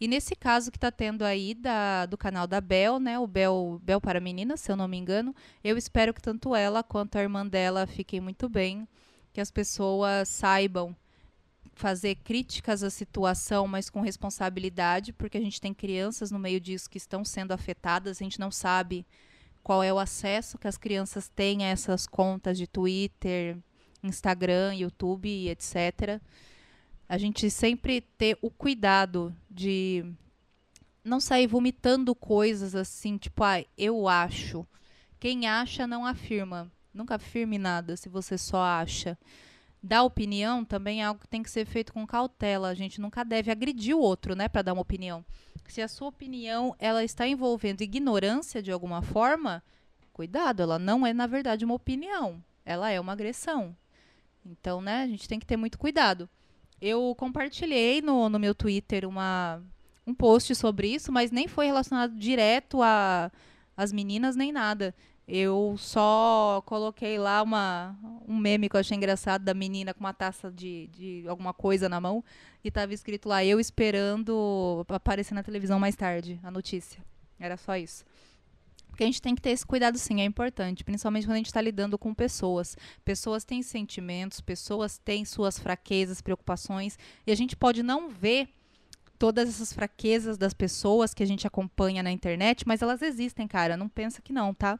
E 0.00 0.08
nesse 0.08 0.34
caso 0.34 0.70
que 0.70 0.78
está 0.78 0.90
tendo 0.90 1.22
aí 1.22 1.52
da, 1.52 2.06
do 2.06 2.16
canal 2.16 2.46
da 2.46 2.58
Bel, 2.58 2.98
né, 2.98 3.18
o 3.18 3.26
Bel, 3.26 3.78
Bel 3.82 4.00
para 4.00 4.18
Meninas, 4.18 4.60
se 4.60 4.72
eu 4.72 4.76
não 4.76 4.88
me 4.88 4.96
engano, 4.96 5.34
eu 5.62 5.76
espero 5.76 6.14
que 6.14 6.22
tanto 6.22 6.54
ela 6.54 6.82
quanto 6.82 7.16
a 7.16 7.20
irmã 7.20 7.46
dela 7.46 7.86
fiquem 7.86 8.18
muito 8.18 8.48
bem, 8.48 8.88
que 9.30 9.42
as 9.42 9.50
pessoas 9.50 10.26
saibam 10.30 10.96
fazer 11.74 12.14
críticas 12.14 12.82
à 12.82 12.88
situação, 12.88 13.68
mas 13.68 13.90
com 13.90 14.00
responsabilidade, 14.00 15.12
porque 15.12 15.36
a 15.36 15.40
gente 15.40 15.60
tem 15.60 15.74
crianças 15.74 16.30
no 16.30 16.38
meio 16.38 16.58
disso 16.58 16.88
que 16.88 16.98
estão 16.98 17.22
sendo 17.22 17.52
afetadas, 17.52 18.18
a 18.18 18.24
gente 18.24 18.40
não 18.40 18.50
sabe 18.50 19.06
qual 19.62 19.82
é 19.82 19.92
o 19.92 19.98
acesso 19.98 20.56
que 20.56 20.66
as 20.66 20.78
crianças 20.78 21.28
têm 21.28 21.62
a 21.62 21.68
essas 21.68 22.06
contas 22.06 22.56
de 22.56 22.66
Twitter, 22.66 23.58
Instagram, 24.02 24.74
YouTube, 24.76 25.50
etc 25.50 26.22
a 27.10 27.18
gente 27.18 27.50
sempre 27.50 28.00
ter 28.00 28.38
o 28.40 28.48
cuidado 28.48 29.34
de 29.50 30.04
não 31.02 31.18
sair 31.18 31.48
vomitando 31.48 32.14
coisas 32.14 32.76
assim, 32.76 33.18
tipo, 33.18 33.42
ah, 33.42 33.64
eu 33.76 34.06
acho. 34.06 34.64
Quem 35.18 35.48
acha 35.48 35.88
não 35.88 36.06
afirma. 36.06 36.70
Nunca 36.94 37.16
afirme 37.16 37.58
nada 37.58 37.96
se 37.96 38.08
você 38.08 38.38
só 38.38 38.62
acha. 38.62 39.18
Dar 39.82 40.04
opinião 40.04 40.64
também 40.64 41.02
é 41.02 41.04
algo 41.04 41.20
que 41.20 41.26
tem 41.26 41.42
que 41.42 41.50
ser 41.50 41.64
feito 41.64 41.92
com 41.92 42.06
cautela. 42.06 42.68
A 42.68 42.74
gente 42.74 43.00
nunca 43.00 43.24
deve 43.24 43.50
agredir 43.50 43.96
o 43.96 44.00
outro, 44.00 44.36
né, 44.36 44.48
para 44.48 44.62
dar 44.62 44.72
uma 44.72 44.82
opinião. 44.82 45.24
Se 45.66 45.82
a 45.82 45.88
sua 45.88 46.06
opinião 46.06 46.76
ela 46.78 47.02
está 47.02 47.26
envolvendo 47.26 47.82
ignorância 47.82 48.62
de 48.62 48.70
alguma 48.70 49.02
forma, 49.02 49.64
cuidado, 50.12 50.62
ela 50.62 50.78
não 50.78 51.04
é 51.04 51.12
na 51.12 51.26
verdade 51.26 51.64
uma 51.64 51.74
opinião. 51.74 52.40
Ela 52.64 52.88
é 52.88 53.00
uma 53.00 53.14
agressão. 53.14 53.76
Então, 54.46 54.80
né, 54.80 55.02
a 55.02 55.08
gente 55.08 55.26
tem 55.26 55.40
que 55.40 55.46
ter 55.46 55.56
muito 55.56 55.76
cuidado. 55.76 56.30
Eu 56.80 57.14
compartilhei 57.16 58.00
no, 58.00 58.28
no 58.28 58.38
meu 58.38 58.54
Twitter 58.54 59.06
uma, 59.06 59.62
um 60.06 60.14
post 60.14 60.54
sobre 60.54 60.88
isso, 60.88 61.12
mas 61.12 61.30
nem 61.30 61.46
foi 61.46 61.66
relacionado 61.66 62.14
direto 62.16 62.78
as 63.76 63.92
meninas 63.92 64.36
nem 64.36 64.50
nada. 64.52 64.94
Eu 65.28 65.76
só 65.78 66.60
coloquei 66.66 67.16
lá 67.16 67.40
uma, 67.42 67.96
um 68.26 68.36
meme 68.36 68.68
que 68.68 68.74
eu 68.74 68.80
achei 68.80 68.96
engraçado 68.96 69.44
da 69.44 69.54
menina 69.54 69.94
com 69.94 70.00
uma 70.00 70.12
taça 70.12 70.50
de, 70.50 70.88
de 70.88 71.24
alguma 71.28 71.54
coisa 71.54 71.88
na 71.88 72.00
mão 72.00 72.24
e 72.64 72.70
tava 72.70 72.92
escrito 72.92 73.28
lá, 73.28 73.44
eu 73.44 73.60
esperando 73.60 74.84
aparecer 74.88 75.34
na 75.34 75.42
televisão 75.42 75.78
mais 75.78 75.94
tarde, 75.94 76.40
a 76.42 76.50
notícia. 76.50 77.00
Era 77.38 77.56
só 77.56 77.76
isso. 77.76 78.04
Porque 79.00 79.04
a 79.04 79.12
gente 79.12 79.22
tem 79.22 79.34
que 79.34 79.40
ter 79.40 79.48
esse 79.48 79.64
cuidado 79.64 79.96
sim, 79.96 80.20
é 80.20 80.24
importante, 80.26 80.84
principalmente 80.84 81.24
quando 81.26 81.36
a 81.36 81.38
gente 81.38 81.46
está 81.46 81.62
lidando 81.62 81.96
com 81.96 82.12
pessoas. 82.12 82.76
Pessoas 83.02 83.44
têm 83.46 83.62
sentimentos, 83.62 84.42
pessoas 84.42 84.98
têm 84.98 85.24
suas 85.24 85.58
fraquezas, 85.58 86.20
preocupações, 86.20 86.98
e 87.26 87.32
a 87.32 87.34
gente 87.34 87.56
pode 87.56 87.82
não 87.82 88.10
ver 88.10 88.50
todas 89.18 89.48
essas 89.48 89.72
fraquezas 89.72 90.36
das 90.36 90.52
pessoas 90.52 91.14
que 91.14 91.22
a 91.22 91.26
gente 91.26 91.46
acompanha 91.46 92.02
na 92.02 92.10
internet, 92.10 92.68
mas 92.68 92.82
elas 92.82 93.00
existem, 93.00 93.48
cara. 93.48 93.74
Não 93.74 93.88
pensa 93.88 94.20
que 94.20 94.34
não, 94.34 94.52
tá? 94.52 94.78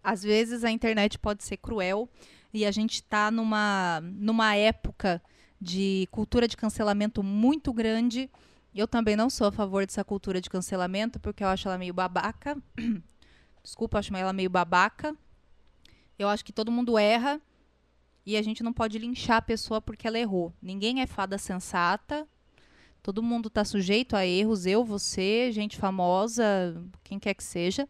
Às 0.00 0.22
vezes 0.22 0.62
a 0.62 0.70
internet 0.70 1.18
pode 1.18 1.42
ser 1.42 1.56
cruel 1.56 2.08
e 2.54 2.64
a 2.64 2.70
gente 2.70 2.94
está 2.94 3.28
numa, 3.28 4.00
numa 4.04 4.54
época 4.54 5.20
de 5.60 6.06
cultura 6.12 6.46
de 6.46 6.56
cancelamento 6.56 7.24
muito 7.24 7.72
grande. 7.72 8.30
Eu 8.78 8.86
também 8.86 9.16
não 9.16 9.28
sou 9.28 9.48
a 9.48 9.50
favor 9.50 9.84
dessa 9.84 10.04
cultura 10.04 10.40
de 10.40 10.48
cancelamento, 10.48 11.18
porque 11.18 11.42
eu 11.42 11.48
acho 11.48 11.66
ela 11.66 11.76
meio 11.76 11.92
babaca. 11.92 12.56
Desculpa, 13.60 13.96
eu 13.96 13.98
acho 13.98 14.16
ela 14.16 14.32
meio 14.32 14.48
babaca. 14.48 15.16
Eu 16.16 16.28
acho 16.28 16.44
que 16.44 16.52
todo 16.52 16.70
mundo 16.70 16.96
erra 16.96 17.40
e 18.24 18.36
a 18.36 18.42
gente 18.42 18.62
não 18.62 18.72
pode 18.72 18.96
linchar 18.96 19.38
a 19.38 19.42
pessoa 19.42 19.80
porque 19.80 20.06
ela 20.06 20.16
errou. 20.16 20.52
Ninguém 20.62 21.00
é 21.00 21.08
fada 21.08 21.36
sensata. 21.38 22.24
Todo 23.02 23.20
mundo 23.20 23.48
está 23.48 23.64
sujeito 23.64 24.14
a 24.14 24.24
erros, 24.24 24.64
eu, 24.64 24.84
você, 24.84 25.50
gente 25.50 25.76
famosa, 25.76 26.80
quem 27.02 27.18
quer 27.18 27.34
que 27.34 27.42
seja. 27.42 27.88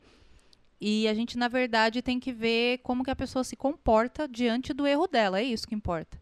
E 0.81 1.07
a 1.07 1.13
gente, 1.13 1.37
na 1.37 1.49
verdade, 1.49 2.01
tem 2.01 2.19
que 2.19 2.33
ver 2.33 2.79
como 2.79 3.05
que 3.05 3.11
a 3.11 3.17
pessoa 3.17 3.45
se 3.45 3.57
comporta 3.57 4.27
diante 4.27 4.73
do 4.73 4.87
erro 4.87 5.07
dela. 5.07 5.39
É 5.39 5.45
isso 5.45 5.69
que 5.69 5.75
importa. 5.75 6.19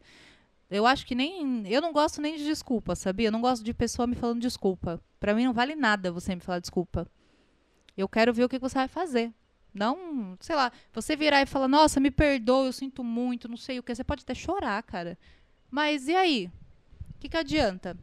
Eu 0.71 0.87
acho 0.87 1.07
que 1.07 1.15
nem. 1.15 1.67
Eu 1.69 1.81
não 1.81 1.93
gosto 1.93 2.21
nem 2.21 2.37
de 2.37 2.45
desculpa, 2.45 2.95
sabia? 2.95 3.29
Eu 3.29 3.33
não 3.33 3.41
gosto 3.41 3.65
de 3.65 3.73
pessoa 3.73 4.07
me 4.07 4.17
falando 4.17 4.41
desculpa. 4.41 5.01
Para 5.21 5.35
mim 5.35 5.45
não 5.45 5.53
vale 5.53 5.75
nada 5.77 6.11
você 6.11 6.35
me 6.35 6.41
falar 6.41 6.59
desculpa. 6.59 7.07
Eu 7.97 8.09
quero 8.09 8.33
ver 8.33 8.45
o 8.45 8.49
que 8.49 8.59
você 8.59 8.75
vai 8.75 8.89
fazer. 8.89 9.33
Não, 9.73 10.37
sei 10.41 10.57
lá, 10.57 10.73
você 10.93 11.15
virar 11.15 11.43
e 11.43 11.47
falar, 11.47 11.69
nossa, 11.69 12.01
me 12.01 12.11
perdoa, 12.11 12.67
eu 12.67 12.73
sinto 12.73 13.05
muito, 13.05 13.49
não 13.49 13.57
sei 13.59 13.79
o 13.79 13.83
que. 13.83 13.95
Você 13.95 14.03
pode 14.03 14.23
até 14.23 14.35
chorar, 14.35 14.83
cara. 14.83 15.19
Mas 15.71 16.09
e 16.09 16.15
aí? 16.15 16.51
O 17.15 17.19
que, 17.21 17.29
que 17.29 17.37
adianta? 17.37 17.97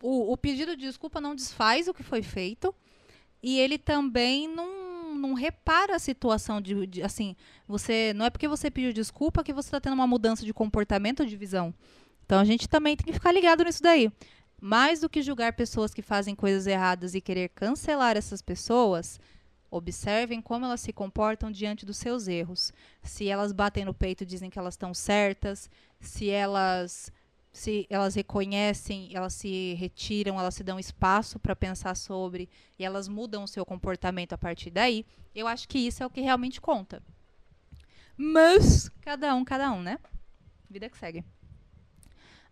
O, 0.00 0.32
o 0.32 0.36
pedido 0.36 0.76
de 0.76 0.82
desculpa 0.82 1.20
não 1.20 1.34
desfaz 1.34 1.88
o 1.88 1.94
que 1.94 2.02
foi 2.02 2.22
feito. 2.22 2.74
E 3.42 3.58
ele 3.58 3.78
também 3.78 4.48
não 4.48 4.77
não 5.18 5.34
repara 5.34 5.96
a 5.96 5.98
situação 5.98 6.60
de, 6.60 6.86
de, 6.86 7.02
assim, 7.02 7.36
você 7.66 8.12
não 8.14 8.24
é 8.24 8.30
porque 8.30 8.48
você 8.48 8.70
pediu 8.70 8.92
desculpa 8.92 9.44
que 9.44 9.52
você 9.52 9.68
está 9.68 9.80
tendo 9.80 9.94
uma 9.94 10.06
mudança 10.06 10.44
de 10.44 10.54
comportamento 10.54 11.20
ou 11.20 11.26
de 11.26 11.36
visão. 11.36 11.74
Então 12.24 12.38
a 12.38 12.44
gente 12.44 12.68
também 12.68 12.96
tem 12.96 13.06
que 13.06 13.12
ficar 13.12 13.32
ligado 13.32 13.64
nisso 13.64 13.82
daí. 13.82 14.12
Mais 14.60 15.00
do 15.00 15.08
que 15.08 15.22
julgar 15.22 15.52
pessoas 15.52 15.94
que 15.94 16.02
fazem 16.02 16.34
coisas 16.34 16.66
erradas 16.66 17.14
e 17.14 17.20
querer 17.20 17.48
cancelar 17.50 18.16
essas 18.16 18.42
pessoas, 18.42 19.20
observem 19.70 20.40
como 20.40 20.64
elas 20.64 20.80
se 20.80 20.92
comportam 20.92 21.50
diante 21.50 21.86
dos 21.86 21.96
seus 21.96 22.26
erros. 22.26 22.72
Se 23.02 23.28
elas 23.28 23.52
batem 23.52 23.84
no 23.84 23.94
peito 23.94 24.22
e 24.22 24.26
dizem 24.26 24.50
que 24.50 24.58
elas 24.58 24.74
estão 24.74 24.92
certas, 24.92 25.70
se 26.00 26.28
elas 26.28 27.12
se 27.58 27.86
elas 27.90 28.14
reconhecem, 28.14 29.10
elas 29.12 29.34
se 29.34 29.74
retiram, 29.74 30.38
elas 30.38 30.54
se 30.54 30.62
dão 30.62 30.78
espaço 30.78 31.38
para 31.38 31.56
pensar 31.56 31.96
sobre 31.96 32.48
e 32.78 32.84
elas 32.84 33.08
mudam 33.08 33.44
o 33.44 33.48
seu 33.48 33.66
comportamento 33.66 34.32
a 34.32 34.38
partir 34.38 34.70
daí, 34.70 35.04
eu 35.34 35.46
acho 35.46 35.68
que 35.68 35.78
isso 35.78 36.02
é 36.02 36.06
o 36.06 36.10
que 36.10 36.20
realmente 36.20 36.60
conta. 36.60 37.02
Mas 38.16 38.88
cada 39.00 39.34
um, 39.34 39.44
cada 39.44 39.70
um, 39.72 39.82
né? 39.82 39.98
Vida 40.70 40.88
que 40.88 40.96
segue. 40.96 41.24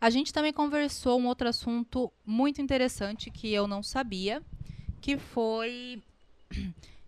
A 0.01 0.11
gente 0.11 0.33
também 0.33 0.53
conversou 0.53 1.19
um 1.19 1.27
outro 1.27 1.49
assunto 1.49 2.13
muito 2.25 2.61
interessante 2.61 3.31
que 3.31 3.53
eu 3.53 3.67
não 3.67 3.83
sabia, 3.83 4.43
que 5.01 5.17
foi 5.17 6.03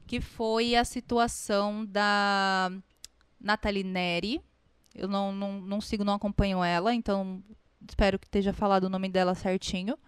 que 0.07 0.21
foi 0.21 0.75
a 0.75 0.85
situação 0.85 1.85
da 1.85 2.73
Nathalie 3.41 3.85
Neri. 3.85 4.41
Eu 4.95 5.07
não, 5.07 5.33
não, 5.33 5.61
não 5.61 5.81
sigo, 5.81 6.03
não 6.03 6.15
acompanho 6.15 6.65
ela, 6.65 6.95
então 6.95 7.43
espero 7.93 8.19
que 8.19 8.27
esteja 8.27 8.53
falado 8.53 8.85
o 8.85 8.89
nome 8.89 9.09
dela 9.09 9.35
certinho, 9.35 9.99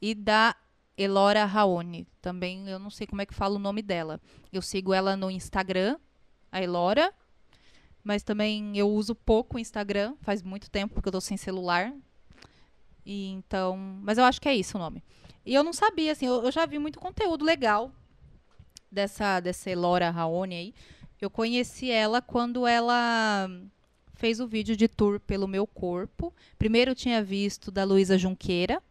e 0.00 0.14
da 0.14 0.54
Elora 0.96 1.44
Raoni. 1.44 2.06
Também 2.20 2.68
eu 2.68 2.78
não 2.78 2.90
sei 2.90 3.06
como 3.06 3.22
é 3.22 3.26
que 3.26 3.34
fala 3.34 3.56
o 3.56 3.58
nome 3.58 3.82
dela. 3.82 4.20
Eu 4.52 4.62
sigo 4.62 4.92
ela 4.92 5.16
no 5.16 5.30
Instagram, 5.30 5.98
a 6.52 6.62
Elora, 6.62 7.12
mas 8.02 8.22
também 8.22 8.76
eu 8.76 8.88
uso 8.90 9.14
pouco 9.14 9.56
o 9.56 9.60
Instagram, 9.60 10.14
faz 10.20 10.42
muito 10.42 10.70
tempo 10.70 10.94
porque 10.94 11.08
eu 11.08 11.12
tô 11.12 11.20
sem 11.20 11.36
celular. 11.36 11.92
E 13.04 13.28
então, 13.28 13.76
mas 13.76 14.18
eu 14.18 14.24
acho 14.24 14.40
que 14.40 14.48
é 14.48 14.54
isso 14.54 14.76
o 14.76 14.80
nome. 14.80 15.02
E 15.44 15.54
eu 15.54 15.62
não 15.62 15.72
sabia 15.72 16.12
assim, 16.12 16.26
eu, 16.26 16.44
eu 16.44 16.52
já 16.52 16.66
vi 16.66 16.78
muito 16.78 16.98
conteúdo 16.98 17.44
legal 17.44 17.90
dessa 18.90 19.40
dessa 19.40 19.70
Elora 19.70 20.10
Raoni 20.10 20.54
aí. 20.54 20.74
Eu 21.20 21.30
conheci 21.30 21.90
ela 21.90 22.22
quando 22.22 22.66
ela 22.66 23.48
fez 24.20 24.38
o 24.38 24.46
vídeo 24.46 24.76
de 24.76 24.86
tour 24.86 25.18
pelo 25.18 25.48
meu 25.48 25.66
corpo. 25.66 26.32
Primeiro 26.58 26.94
tinha 26.94 27.24
visto 27.24 27.70
da 27.70 27.84
Luísa 27.84 28.18
Junqueira. 28.18 28.82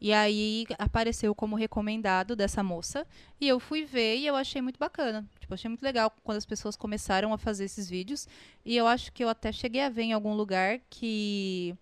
E 0.00 0.12
aí 0.12 0.66
apareceu 0.78 1.32
como 1.32 1.54
recomendado 1.54 2.34
dessa 2.34 2.60
moça. 2.60 3.06
E 3.40 3.46
eu 3.46 3.60
fui 3.60 3.84
ver 3.84 4.16
e 4.16 4.26
eu 4.26 4.34
achei 4.34 4.60
muito 4.60 4.80
bacana. 4.80 5.24
Tipo, 5.38 5.54
achei 5.54 5.68
muito 5.68 5.82
legal 5.82 6.12
quando 6.24 6.38
as 6.38 6.44
pessoas 6.44 6.74
começaram 6.74 7.32
a 7.32 7.38
fazer 7.38 7.66
esses 7.66 7.88
vídeos. 7.88 8.26
E 8.64 8.76
eu 8.76 8.88
acho 8.88 9.12
que 9.12 9.22
eu 9.22 9.28
até 9.28 9.52
cheguei 9.52 9.82
a 9.82 9.88
ver 9.88 10.02
em 10.02 10.12
algum 10.12 10.34
lugar 10.34 10.80
que 10.90 11.72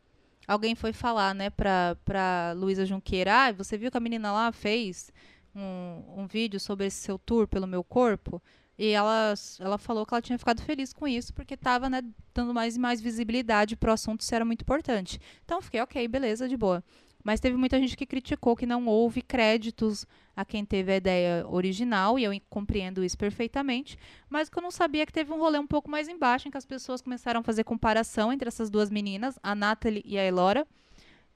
alguém 0.47 0.75
foi 0.75 0.93
falar, 0.93 1.35
né, 1.35 1.49
pra, 1.49 1.97
pra 2.05 2.53
Luísa 2.55 2.85
Junqueira, 2.85 3.47
ah, 3.47 3.53
você 3.53 3.79
viu 3.79 3.91
que 3.91 3.97
a 3.97 4.01
menina 4.01 4.31
lá 4.33 4.53
fez 4.53 5.11
um, 5.55 6.23
um 6.23 6.27
vídeo 6.27 6.61
sobre 6.61 6.87
esse 6.87 6.99
seu 6.99 7.19
tour 7.19 7.49
pelo 7.49 7.67
meu 7.67 7.83
corpo? 7.83 8.43
E 8.79 8.89
ela, 8.89 9.35
ela 9.61 9.79
falou 9.79 10.07
que 10.07 10.15
ela 10.15 10.23
tinha 10.23 10.39
ficado 10.39 10.63
feliz 10.63 10.93
com 10.93 11.07
isso, 11.07 11.33
porque 11.35 11.55
estava 11.55 11.91
né, 11.91 12.03
dando 12.35 12.55
mais 12.55 12.77
e 12.77 12.79
mais 12.81 13.01
visibilidade 13.01 13.77
para 13.77 13.91
o 13.91 13.95
assunto, 13.95 14.21
isso 14.21 14.35
era 14.35 14.45
muito 14.45 14.63
importante. 14.63 15.21
Então 15.45 15.61
fiquei, 15.61 15.81
ok, 15.81 16.09
beleza, 16.09 16.49
de 16.49 16.57
boa. 16.57 16.83
Mas 17.23 17.39
teve 17.39 17.57
muita 17.57 17.79
gente 17.79 17.97
que 17.97 18.05
criticou 18.05 18.57
que 18.57 18.67
não 18.67 18.87
houve 18.87 19.23
créditos 19.23 20.05
a 20.35 20.45
quem 20.45 20.65
teve 20.65 20.93
a 20.93 20.97
ideia 20.97 21.47
original, 21.47 22.19
e 22.19 22.25
eu 22.25 22.33
compreendo 22.49 23.05
isso 23.05 23.17
perfeitamente. 23.17 23.97
Mas 24.29 24.49
que 24.49 24.59
eu 24.59 24.63
não 24.63 24.71
sabia 24.71 25.07
que 25.07 25.13
teve 25.13 25.33
um 25.33 25.39
rolê 25.39 25.59
um 25.59 25.67
pouco 25.67 25.91
mais 25.91 26.09
embaixo, 26.09 26.49
em 26.49 26.51
que 26.51 26.59
as 26.59 26.67
pessoas 26.67 27.01
começaram 27.01 27.41
a 27.41 27.45
fazer 27.45 27.65
comparação 27.65 28.33
entre 28.33 28.49
essas 28.49 28.71
duas 28.71 28.91
meninas, 28.91 29.39
a 29.43 29.55
Natalie 29.55 30.03
e 30.05 30.19
a 30.19 30.25
Elora, 30.25 30.67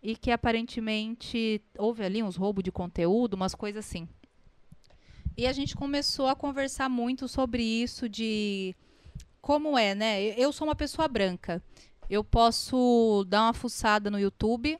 e 0.02 0.16
que 0.16 0.30
aparentemente 0.30 1.62
houve 1.78 2.02
ali 2.04 2.22
uns 2.22 2.36
roubos 2.36 2.64
de 2.64 2.72
conteúdo, 2.72 3.34
umas 3.34 3.54
coisas 3.54 3.84
assim. 3.86 4.08
E 5.36 5.46
a 5.46 5.52
gente 5.52 5.76
começou 5.76 6.28
a 6.28 6.34
conversar 6.34 6.88
muito 6.88 7.28
sobre 7.28 7.62
isso 7.62 8.08
de 8.08 8.74
como 9.40 9.76
é, 9.76 9.94
né? 9.94 10.22
Eu 10.30 10.50
sou 10.50 10.66
uma 10.66 10.74
pessoa 10.74 11.06
branca. 11.06 11.62
Eu 12.08 12.24
posso 12.24 13.24
dar 13.28 13.42
uma 13.42 13.52
fuçada 13.52 14.10
no 14.10 14.18
YouTube 14.18 14.78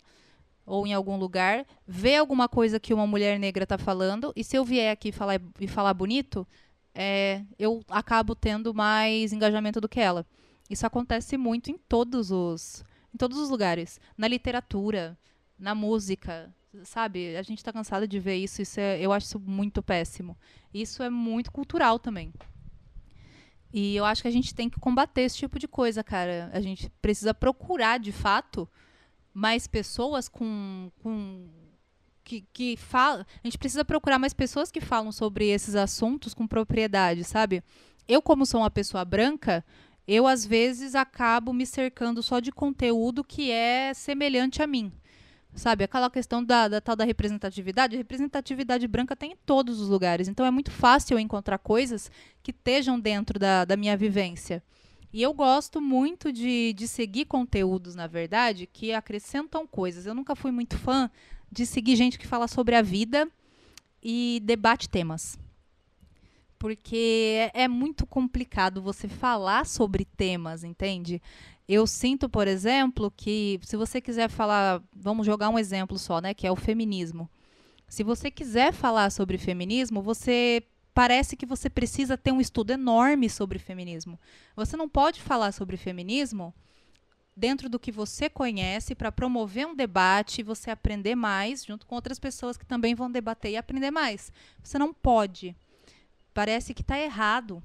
ou 0.64 0.86
em 0.86 0.94
algum 0.94 1.16
lugar, 1.16 1.64
ver 1.86 2.16
alguma 2.16 2.48
coisa 2.48 2.80
que 2.80 2.94
uma 2.94 3.06
mulher 3.06 3.38
negra 3.38 3.62
está 3.62 3.78
falando, 3.78 4.32
e 4.34 4.42
se 4.42 4.56
eu 4.56 4.64
vier 4.64 4.90
aqui 4.90 5.12
falar, 5.12 5.40
e 5.60 5.68
falar 5.68 5.94
bonito, 5.94 6.44
é, 6.92 7.44
eu 7.56 7.84
acabo 7.88 8.34
tendo 8.34 8.74
mais 8.74 9.32
engajamento 9.32 9.80
do 9.80 9.88
que 9.88 10.00
ela. 10.00 10.26
Isso 10.68 10.84
acontece 10.84 11.36
muito 11.36 11.70
em 11.70 11.78
todos 11.78 12.32
os, 12.32 12.84
em 13.14 13.16
todos 13.16 13.38
os 13.38 13.48
lugares. 13.48 14.00
Na 14.18 14.26
literatura, 14.26 15.16
na 15.56 15.72
música, 15.74 16.52
sabe? 16.84 17.36
A 17.36 17.42
gente 17.42 17.58
está 17.58 17.72
cansado 17.72 18.06
de 18.06 18.18
ver 18.18 18.36
isso, 18.36 18.62
isso 18.62 18.80
é, 18.80 19.00
eu 19.00 19.12
acho 19.12 19.26
isso 19.26 19.40
muito 19.40 19.82
péssimo. 19.82 20.36
Isso 20.72 21.02
é 21.02 21.10
muito 21.10 21.50
cultural 21.50 21.98
também. 21.98 22.32
E 23.72 23.94
eu 23.96 24.04
acho 24.04 24.22
que 24.22 24.28
a 24.28 24.32
gente 24.32 24.54
tem 24.54 24.70
que 24.70 24.80
combater 24.80 25.22
esse 25.22 25.36
tipo 25.36 25.58
de 25.58 25.68
coisa, 25.68 26.02
cara. 26.02 26.50
A 26.52 26.60
gente 26.60 26.90
precisa 27.02 27.34
procurar, 27.34 27.98
de 27.98 28.12
fato, 28.12 28.68
mais 29.34 29.66
pessoas 29.66 30.28
com, 30.28 30.90
com 31.02 31.48
que, 32.24 32.46
que 32.52 32.76
falam. 32.76 33.24
A 33.44 33.46
gente 33.46 33.58
precisa 33.58 33.84
procurar 33.84 34.18
mais 34.18 34.32
pessoas 34.32 34.70
que 34.70 34.80
falam 34.80 35.12
sobre 35.12 35.48
esses 35.48 35.74
assuntos 35.74 36.32
com 36.32 36.46
propriedade, 36.46 37.22
sabe? 37.24 37.62
Eu, 38.08 38.22
como 38.22 38.46
sou 38.46 38.60
uma 38.60 38.70
pessoa 38.70 39.04
branca, 39.04 39.64
eu 40.06 40.26
às 40.26 40.46
vezes 40.46 40.94
acabo 40.94 41.52
me 41.52 41.66
cercando 41.66 42.22
só 42.22 42.40
de 42.40 42.52
conteúdo 42.52 43.24
que 43.24 43.50
é 43.50 43.92
semelhante 43.92 44.62
a 44.62 44.66
mim. 44.66 44.92
Sabe, 45.56 45.84
aquela 45.84 46.10
questão 46.10 46.44
da, 46.44 46.68
da, 46.68 46.82
tal 46.82 46.94
da 46.94 47.04
representatividade, 47.04 47.96
representatividade 47.96 48.86
branca 48.86 49.16
tem 49.16 49.32
em 49.32 49.36
todos 49.46 49.80
os 49.80 49.88
lugares. 49.88 50.28
Então 50.28 50.44
é 50.44 50.50
muito 50.50 50.70
fácil 50.70 51.18
encontrar 51.18 51.58
coisas 51.58 52.10
que 52.42 52.50
estejam 52.50 53.00
dentro 53.00 53.38
da, 53.38 53.64
da 53.64 53.74
minha 53.74 53.96
vivência. 53.96 54.62
E 55.12 55.22
eu 55.22 55.32
gosto 55.32 55.80
muito 55.80 56.30
de, 56.30 56.74
de 56.74 56.86
seguir 56.86 57.24
conteúdos, 57.24 57.94
na 57.94 58.06
verdade, 58.06 58.68
que 58.70 58.92
acrescentam 58.92 59.66
coisas. 59.66 60.04
Eu 60.04 60.14
nunca 60.14 60.36
fui 60.36 60.50
muito 60.50 60.76
fã 60.76 61.10
de 61.50 61.64
seguir 61.64 61.96
gente 61.96 62.18
que 62.18 62.26
fala 62.26 62.46
sobre 62.46 62.74
a 62.74 62.82
vida 62.82 63.26
e 64.02 64.42
debate 64.44 64.90
temas. 64.90 65.38
Porque 66.58 67.50
é 67.54 67.66
muito 67.66 68.06
complicado 68.06 68.82
você 68.82 69.08
falar 69.08 69.64
sobre 69.64 70.04
temas, 70.04 70.64
entende? 70.64 71.22
Eu 71.68 71.86
sinto, 71.86 72.28
por 72.28 72.46
exemplo, 72.46 73.12
que 73.16 73.58
se 73.62 73.76
você 73.76 74.00
quiser 74.00 74.30
falar, 74.30 74.82
vamos 74.94 75.26
jogar 75.26 75.48
um 75.48 75.58
exemplo 75.58 75.98
só, 75.98 76.20
né, 76.20 76.32
que 76.32 76.46
é 76.46 76.50
o 76.50 76.56
feminismo. 76.56 77.28
Se 77.88 78.02
você 78.02 78.30
quiser 78.30 78.72
falar 78.72 79.10
sobre 79.10 79.38
feminismo, 79.38 80.00
você 80.00 80.62
parece 80.94 81.36
que 81.36 81.44
você 81.44 81.68
precisa 81.68 82.16
ter 82.16 82.32
um 82.32 82.40
estudo 82.40 82.70
enorme 82.70 83.28
sobre 83.28 83.58
feminismo. 83.58 84.18
Você 84.54 84.76
não 84.76 84.88
pode 84.88 85.20
falar 85.20 85.52
sobre 85.52 85.76
feminismo 85.76 86.54
dentro 87.36 87.68
do 87.68 87.78
que 87.78 87.92
você 87.92 88.30
conhece 88.30 88.94
para 88.94 89.12
promover 89.12 89.66
um 89.66 89.74
debate 89.74 90.40
e 90.40 90.44
você 90.44 90.70
aprender 90.70 91.14
mais 91.14 91.64
junto 91.64 91.86
com 91.86 91.94
outras 91.94 92.18
pessoas 92.18 92.56
que 92.56 92.64
também 92.64 92.94
vão 92.94 93.10
debater 93.10 93.52
e 93.52 93.56
aprender 93.56 93.90
mais. 93.90 94.32
Você 94.62 94.78
não 94.78 94.94
pode. 94.94 95.54
Parece 96.32 96.72
que 96.72 96.80
está 96.80 96.98
errado. 96.98 97.62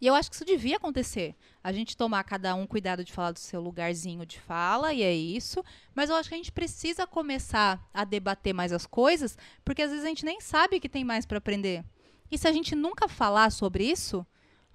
E 0.00 0.06
eu 0.06 0.14
acho 0.14 0.30
que 0.30 0.36
isso 0.36 0.44
devia 0.44 0.76
acontecer. 0.76 1.34
A 1.62 1.72
gente 1.72 1.96
tomar 1.96 2.22
cada 2.24 2.54
um 2.54 2.66
cuidado 2.66 3.04
de 3.04 3.12
falar 3.12 3.32
do 3.32 3.38
seu 3.38 3.60
lugarzinho 3.60 4.24
de 4.24 4.38
fala, 4.38 4.92
e 4.92 5.02
é 5.02 5.12
isso. 5.12 5.64
Mas 5.94 6.08
eu 6.08 6.16
acho 6.16 6.28
que 6.28 6.34
a 6.34 6.38
gente 6.38 6.52
precisa 6.52 7.06
começar 7.06 7.84
a 7.92 8.04
debater 8.04 8.54
mais 8.54 8.72
as 8.72 8.86
coisas, 8.86 9.36
porque 9.64 9.82
às 9.82 9.90
vezes 9.90 10.04
a 10.04 10.08
gente 10.08 10.24
nem 10.24 10.40
sabe 10.40 10.78
que 10.78 10.88
tem 10.88 11.04
mais 11.04 11.26
para 11.26 11.38
aprender. 11.38 11.84
E 12.30 12.38
se 12.38 12.46
a 12.46 12.52
gente 12.52 12.74
nunca 12.74 13.08
falar 13.08 13.50
sobre 13.50 13.84
isso, 13.84 14.24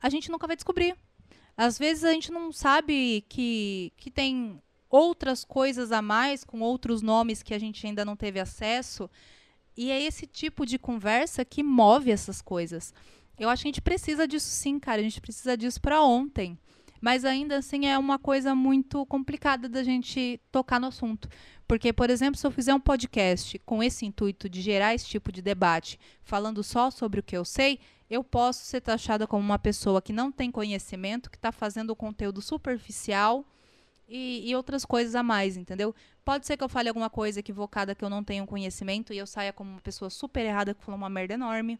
a 0.01 0.09
gente 0.09 0.29
nunca 0.29 0.47
vai 0.47 0.55
descobrir. 0.55 0.95
Às 1.55 1.77
vezes 1.77 2.03
a 2.03 2.11
gente 2.11 2.31
não 2.31 2.51
sabe 2.51 3.23
que, 3.29 3.93
que 3.95 4.11
tem 4.11 4.61
outras 4.89 5.45
coisas 5.45 5.91
a 5.91 6.01
mais, 6.01 6.43
com 6.43 6.59
outros 6.59 7.01
nomes 7.01 7.41
que 7.41 7.53
a 7.53 7.59
gente 7.59 7.85
ainda 7.87 8.03
não 8.03 8.15
teve 8.15 8.39
acesso. 8.39 9.09
E 9.75 9.89
é 9.89 10.01
esse 10.01 10.27
tipo 10.27 10.65
de 10.65 10.77
conversa 10.77 11.45
que 11.45 11.63
move 11.63 12.11
essas 12.11 12.41
coisas. 12.41 12.93
Eu 13.39 13.49
acho 13.49 13.63
que 13.63 13.67
a 13.67 13.71
gente 13.71 13.81
precisa 13.81 14.27
disso 14.27 14.47
sim, 14.47 14.79
cara. 14.79 15.01
A 15.01 15.03
gente 15.03 15.21
precisa 15.21 15.57
disso 15.57 15.81
para 15.81 16.01
ontem. 16.01 16.57
Mas 17.01 17.25
ainda 17.25 17.57
assim 17.57 17.85
é 17.85 17.97
uma 17.97 18.17
coisa 18.17 18.55
muito 18.55 19.05
complicada 19.07 19.67
da 19.67 19.83
gente 19.83 20.39
tocar 20.51 20.79
no 20.79 20.87
assunto. 20.87 21.27
Porque, 21.67 21.91
por 21.91 22.09
exemplo, 22.09 22.39
se 22.39 22.47
eu 22.47 22.51
fizer 22.51 22.73
um 22.73 22.79
podcast 22.79 23.59
com 23.59 23.83
esse 23.83 24.05
intuito 24.05 24.47
de 24.47 24.61
gerar 24.61 24.93
esse 24.93 25.07
tipo 25.07 25.31
de 25.31 25.41
debate, 25.41 25.99
falando 26.21 26.63
só 26.63 26.89
sobre 26.89 27.19
o 27.19 27.23
que 27.23 27.35
eu 27.35 27.43
sei, 27.43 27.79
eu 28.09 28.23
posso 28.23 28.63
ser 28.65 28.79
taxada 28.79 29.27
como 29.27 29.43
uma 29.43 29.59
pessoa 29.59 30.01
que 30.01 30.13
não 30.13 30.31
tem 30.31 30.51
conhecimento, 30.51 31.29
que 31.29 31.37
está 31.37 31.51
fazendo 31.51 31.95
conteúdo 31.95 32.41
superficial 32.41 33.45
e, 34.07 34.49
e, 34.49 34.55
outras 34.55 34.85
coisas 34.85 35.15
a 35.15 35.23
mais, 35.23 35.57
entendeu? 35.57 35.95
Pode 36.23 36.45
ser 36.45 36.55
que 36.55 36.63
eu 36.63 36.69
fale 36.69 36.89
alguma 36.89 37.09
coisa 37.09 37.39
equivocada 37.39 37.95
que 37.95 38.05
eu 38.05 38.09
não 38.09 38.23
tenho 38.23 38.45
conhecimento 38.45 39.11
e 39.11 39.17
eu 39.17 39.25
saia 39.25 39.51
como 39.51 39.71
uma 39.71 39.81
pessoa 39.81 40.09
super 40.09 40.45
errada 40.45 40.73
que 40.73 40.83
falou 40.83 40.97
uma 40.97 41.09
merda 41.09 41.33
enorme. 41.33 41.79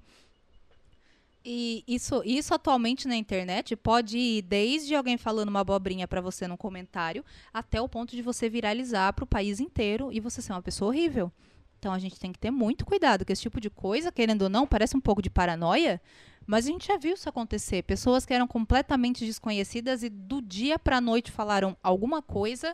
E 1.46 1.84
isso, 1.86 2.22
isso 2.24 2.54
atualmente 2.54 3.06
na 3.06 3.18
internet 3.18 3.76
pode 3.76 4.18
ir 4.18 4.42
desde 4.44 4.96
alguém 4.96 5.18
falando 5.18 5.50
uma 5.50 5.60
abobrinha 5.60 6.08
para 6.08 6.22
você 6.22 6.48
no 6.48 6.58
comentário 6.58 7.24
até 7.54 7.82
o 7.82 7.90
ponto 7.90 8.16
de 8.16 8.22
você 8.22 8.48
viralizar 8.48 9.12
para 9.12 9.24
o 9.24 9.28
país 9.28 9.60
inteiro 9.60 10.10
e 10.12 10.22
você 10.22 10.42
ser 10.42 10.54
uma 10.54 10.62
pessoa 10.62 10.90
horrível. 10.90 11.30
Então 11.78 11.92
a 11.92 12.00
gente 12.00 12.18
tem 12.18 12.32
que 12.32 12.40
ter 12.40 12.50
muito 12.50 12.86
cuidado 12.86 13.26
com 13.26 13.34
esse 13.34 13.42
tipo 13.42 13.60
de 13.60 13.70
coisa, 13.70 14.10
querendo 14.10 14.44
ou 14.44 14.50
não, 14.50 14.66
parece 14.66 14.96
um 14.96 15.02
pouco 15.02 15.22
de 15.22 15.30
paranoia, 15.30 16.02
mas 16.48 16.66
a 16.66 16.70
gente 16.70 16.88
já 16.88 16.96
viu 16.98 17.14
isso 17.14 17.28
acontecer. 17.28 17.84
Pessoas 17.84 18.26
que 18.26 18.34
eram 18.34 18.48
completamente 18.48 19.26
desconhecidas 19.26 20.02
e 20.02 20.08
do 20.08 20.42
dia 20.42 20.80
para 20.80 20.98
a 20.98 21.02
noite 21.02 21.30
falaram 21.30 21.76
alguma 21.84 22.22
coisa 22.22 22.74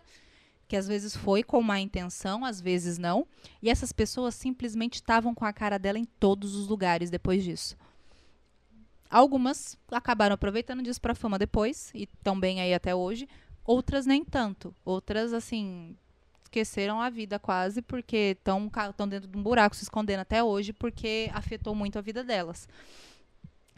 que 0.68 0.76
às 0.76 0.88
vezes 0.88 1.16
foi 1.16 1.42
com 1.42 1.60
má 1.64 1.80
intenção, 1.80 2.46
às 2.46 2.62
vezes 2.62 3.00
não, 3.00 3.26
e 3.60 3.72
essas 3.72 3.92
pessoas 3.92 4.36
simplesmente 4.36 4.96
estavam 4.96 5.34
com 5.34 5.44
a 5.44 5.52
cara 5.52 5.80
dela 5.80 5.98
em 5.98 6.06
todos 6.06 6.54
os 6.54 6.68
lugares 6.68 7.10
depois 7.10 7.44
disso. 7.44 7.76
Algumas 9.10 9.78
acabaram 9.92 10.36
aproveitando 10.36 10.84
disso 10.84 11.02
para 11.02 11.16
fama 11.16 11.40
depois 11.40 11.92
e 11.96 12.04
estão 12.04 12.40
bem 12.40 12.62
aí 12.62 12.74
até 12.74 12.94
hoje. 12.94 13.28
Outras 13.66 14.06
nem 14.06 14.24
tanto. 14.24 14.76
Outras, 14.86 15.34
assim, 15.34 15.96
esqueceram 16.44 17.02
a 17.02 17.10
vida 17.10 17.40
quase 17.40 17.82
porque 17.82 18.38
estão 18.38 18.70
dentro 19.08 19.28
de 19.28 19.38
um 19.38 19.42
buraco 19.42 19.76
se 19.76 19.84
escondendo 19.84 20.20
até 20.22 20.44
hoje 20.44 20.74
porque 20.74 21.30
afetou 21.34 21.74
muito 21.74 21.98
a 21.98 22.02
vida 22.02 22.24
delas. 22.24 22.68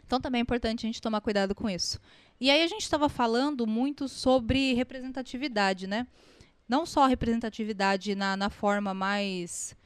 Então 0.04 0.20
também 0.20 0.40
é 0.40 0.42
importante 0.42 0.84
a 0.84 0.88
gente 0.88 1.00
tomar 1.00 1.20
cuidado 1.20 1.54
com 1.54 1.70
isso. 1.70 1.98
E 2.40 2.50
aí 2.50 2.62
a 2.62 2.66
gente 2.66 2.82
estava 2.82 3.08
falando 3.08 3.66
muito 3.66 4.08
sobre 4.08 4.74
representatividade, 4.74 5.86
né? 5.86 6.06
Não 6.68 6.84
só 6.84 7.06
representatividade 7.06 8.14
na, 8.14 8.36
na 8.36 8.50
forma 8.50 8.92
mais, 8.92 9.76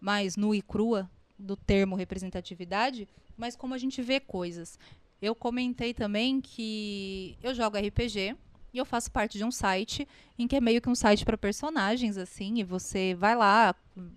mais 0.00 0.36
nua 0.36 0.56
e 0.56 0.62
crua 0.62 1.10
do 1.38 1.56
termo 1.56 1.96
representatividade, 1.96 3.08
mas 3.42 3.56
como 3.56 3.74
a 3.74 3.78
gente 3.78 4.00
vê 4.00 4.20
coisas. 4.20 4.78
Eu 5.20 5.34
comentei 5.34 5.92
também 5.92 6.40
que 6.40 7.36
eu 7.42 7.52
jogo 7.52 7.76
RPG 7.76 8.36
e 8.72 8.78
eu 8.78 8.86
faço 8.86 9.10
parte 9.10 9.36
de 9.36 9.42
um 9.42 9.50
site 9.50 10.06
em 10.38 10.46
que 10.46 10.54
é 10.54 10.60
meio 10.60 10.80
que 10.80 10.88
um 10.88 10.94
site 10.94 11.24
para 11.24 11.36
personagens, 11.36 12.16
assim, 12.16 12.60
e 12.60 12.62
você 12.62 13.14
vai 13.14 13.34
lá, 13.34 13.74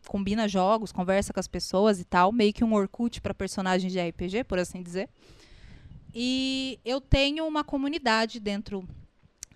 combina 0.08 0.48
jogos, 0.48 0.92
conversa 0.92 1.34
com 1.34 1.40
as 1.40 1.48
pessoas 1.48 2.00
e 2.00 2.06
tal, 2.06 2.32
meio 2.32 2.54
que 2.54 2.64
um 2.64 2.76
Orkut 2.76 3.20
para 3.20 3.34
personagens 3.34 3.92
de 3.92 4.00
RPG, 4.00 4.44
por 4.44 4.60
assim 4.60 4.84
dizer. 4.84 5.10
E 6.14 6.80
eu 6.86 7.02
tenho 7.02 7.48
uma 7.48 7.64
comunidade 7.64 8.40
dentro 8.40 8.88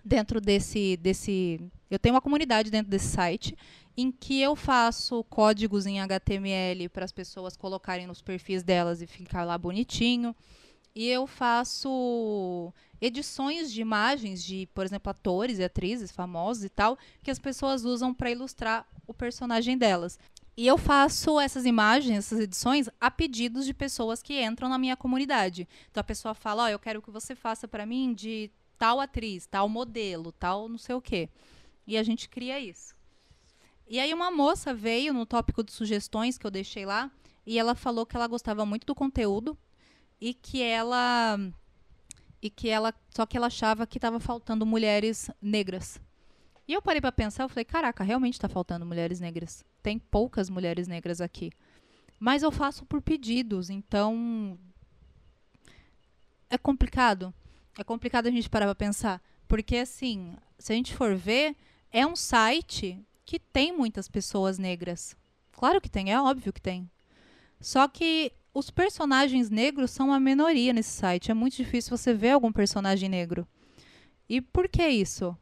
dentro 0.04 0.40
desse 0.40 0.96
desse 0.96 1.60
eu 1.90 1.98
tenho 1.98 2.14
uma 2.14 2.20
comunidade 2.20 2.70
dentro 2.70 2.90
desse 2.90 3.08
site 3.08 3.56
em 3.96 4.10
que 4.10 4.40
eu 4.40 4.54
faço 4.54 5.24
códigos 5.24 5.86
em 5.86 6.00
HTML 6.00 6.88
para 6.88 7.04
as 7.04 7.12
pessoas 7.12 7.56
colocarem 7.56 8.06
nos 8.06 8.22
perfis 8.22 8.62
delas 8.62 9.02
e 9.02 9.06
ficar 9.06 9.44
lá 9.44 9.58
bonitinho. 9.58 10.34
E 10.94 11.06
eu 11.08 11.26
faço 11.26 12.72
edições 13.00 13.72
de 13.72 13.80
imagens 13.80 14.42
de, 14.42 14.68
por 14.74 14.84
exemplo, 14.84 15.10
atores 15.10 15.58
e 15.58 15.64
atrizes 15.64 16.10
famosos 16.10 16.64
e 16.64 16.68
tal, 16.68 16.98
que 17.22 17.30
as 17.30 17.38
pessoas 17.38 17.84
usam 17.84 18.12
para 18.12 18.30
ilustrar 18.30 18.86
o 19.06 19.14
personagem 19.14 19.76
delas. 19.76 20.18
E 20.56 20.66
eu 20.66 20.76
faço 20.76 21.38
essas 21.40 21.64
imagens, 21.64 22.18
essas 22.18 22.40
edições, 22.40 22.88
a 23.00 23.10
pedidos 23.10 23.64
de 23.64 23.72
pessoas 23.72 24.22
que 24.22 24.42
entram 24.42 24.68
na 24.68 24.78
minha 24.78 24.96
comunidade. 24.96 25.66
Então 25.90 26.00
a 26.00 26.04
pessoa 26.04 26.34
fala: 26.34 26.64
Ó, 26.64 26.66
oh, 26.66 26.68
eu 26.68 26.78
quero 26.78 27.00
que 27.00 27.10
você 27.10 27.34
faça 27.34 27.66
para 27.68 27.86
mim 27.86 28.12
de 28.12 28.50
tal 28.76 29.00
atriz, 29.00 29.46
tal 29.46 29.68
modelo, 29.68 30.32
tal 30.32 30.68
não 30.68 30.78
sei 30.78 30.94
o 30.94 31.00
quê. 31.00 31.28
E 31.86 31.96
a 31.96 32.02
gente 32.02 32.28
cria 32.28 32.58
isso. 32.58 32.94
E 33.88 33.98
aí 33.98 34.14
uma 34.14 34.30
moça 34.30 34.72
veio 34.72 35.12
no 35.12 35.26
tópico 35.26 35.64
de 35.64 35.72
sugestões 35.72 36.38
que 36.38 36.46
eu 36.46 36.50
deixei 36.50 36.86
lá 36.86 37.10
e 37.44 37.58
ela 37.58 37.74
falou 37.74 38.06
que 38.06 38.14
ela 38.14 38.28
gostava 38.28 38.64
muito 38.64 38.86
do 38.86 38.94
conteúdo 38.94 39.58
e 40.20 40.32
que 40.32 40.62
ela 40.62 41.38
e 42.40 42.48
que 42.48 42.68
ela 42.68 42.94
só 43.10 43.26
que 43.26 43.36
ela 43.36 43.48
achava 43.48 43.86
que 43.86 43.98
estava 43.98 44.20
faltando 44.20 44.64
mulheres 44.64 45.30
negras. 45.42 46.00
E 46.68 46.72
eu 46.72 46.80
parei 46.80 47.00
para 47.00 47.10
pensar, 47.10 47.42
eu 47.42 47.48
falei, 47.48 47.64
caraca, 47.64 48.04
realmente 48.04 48.34
está 48.34 48.48
faltando 48.48 48.86
mulheres 48.86 49.18
negras. 49.18 49.64
Tem 49.82 49.98
poucas 49.98 50.48
mulheres 50.48 50.86
negras 50.86 51.20
aqui. 51.20 51.50
Mas 52.16 52.44
eu 52.44 52.52
faço 52.52 52.86
por 52.86 53.02
pedidos, 53.02 53.70
então 53.70 54.56
é 56.48 56.56
complicado. 56.56 57.34
É 57.76 57.82
complicado 57.82 58.28
a 58.28 58.30
gente 58.30 58.48
parar 58.48 58.66
para 58.66 58.74
pensar, 58.76 59.20
porque 59.48 59.78
assim, 59.78 60.36
se 60.58 60.72
a 60.72 60.76
gente 60.76 60.94
for 60.94 61.16
ver, 61.16 61.56
é 61.92 62.06
um 62.06 62.16
site 62.16 62.98
que 63.24 63.38
tem 63.38 63.76
muitas 63.76 64.08
pessoas 64.08 64.58
negras. 64.58 65.16
Claro 65.52 65.80
que 65.80 65.90
tem, 65.90 66.12
é 66.12 66.20
óbvio 66.20 66.52
que 66.52 66.60
tem. 66.60 66.90
Só 67.60 67.86
que 67.86 68.32
os 68.52 68.70
personagens 68.70 69.50
negros 69.50 69.90
são 69.90 70.08
uma 70.08 70.18
minoria 70.18 70.72
nesse 70.72 70.90
site. 70.90 71.30
É 71.30 71.34
muito 71.34 71.56
difícil 71.56 71.96
você 71.96 72.14
ver 72.14 72.30
algum 72.30 72.52
personagem 72.52 73.08
negro. 73.08 73.46
E 74.28 74.40
por 74.40 74.68
que 74.68 74.86
isso? 74.86 75.36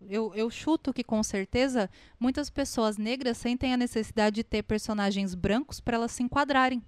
Eu, 0.00 0.34
eu 0.34 0.50
chuto 0.50 0.92
que 0.92 1.02
com 1.02 1.22
certeza 1.22 1.90
muitas 2.20 2.50
pessoas 2.50 2.98
negras 2.98 3.38
sentem 3.38 3.72
a 3.72 3.76
necessidade 3.76 4.36
de 4.36 4.44
ter 4.44 4.62
personagens 4.62 5.34
brancos 5.34 5.80
para 5.80 5.96
elas 5.96 6.12
se 6.12 6.22
enquadrarem. 6.22 6.82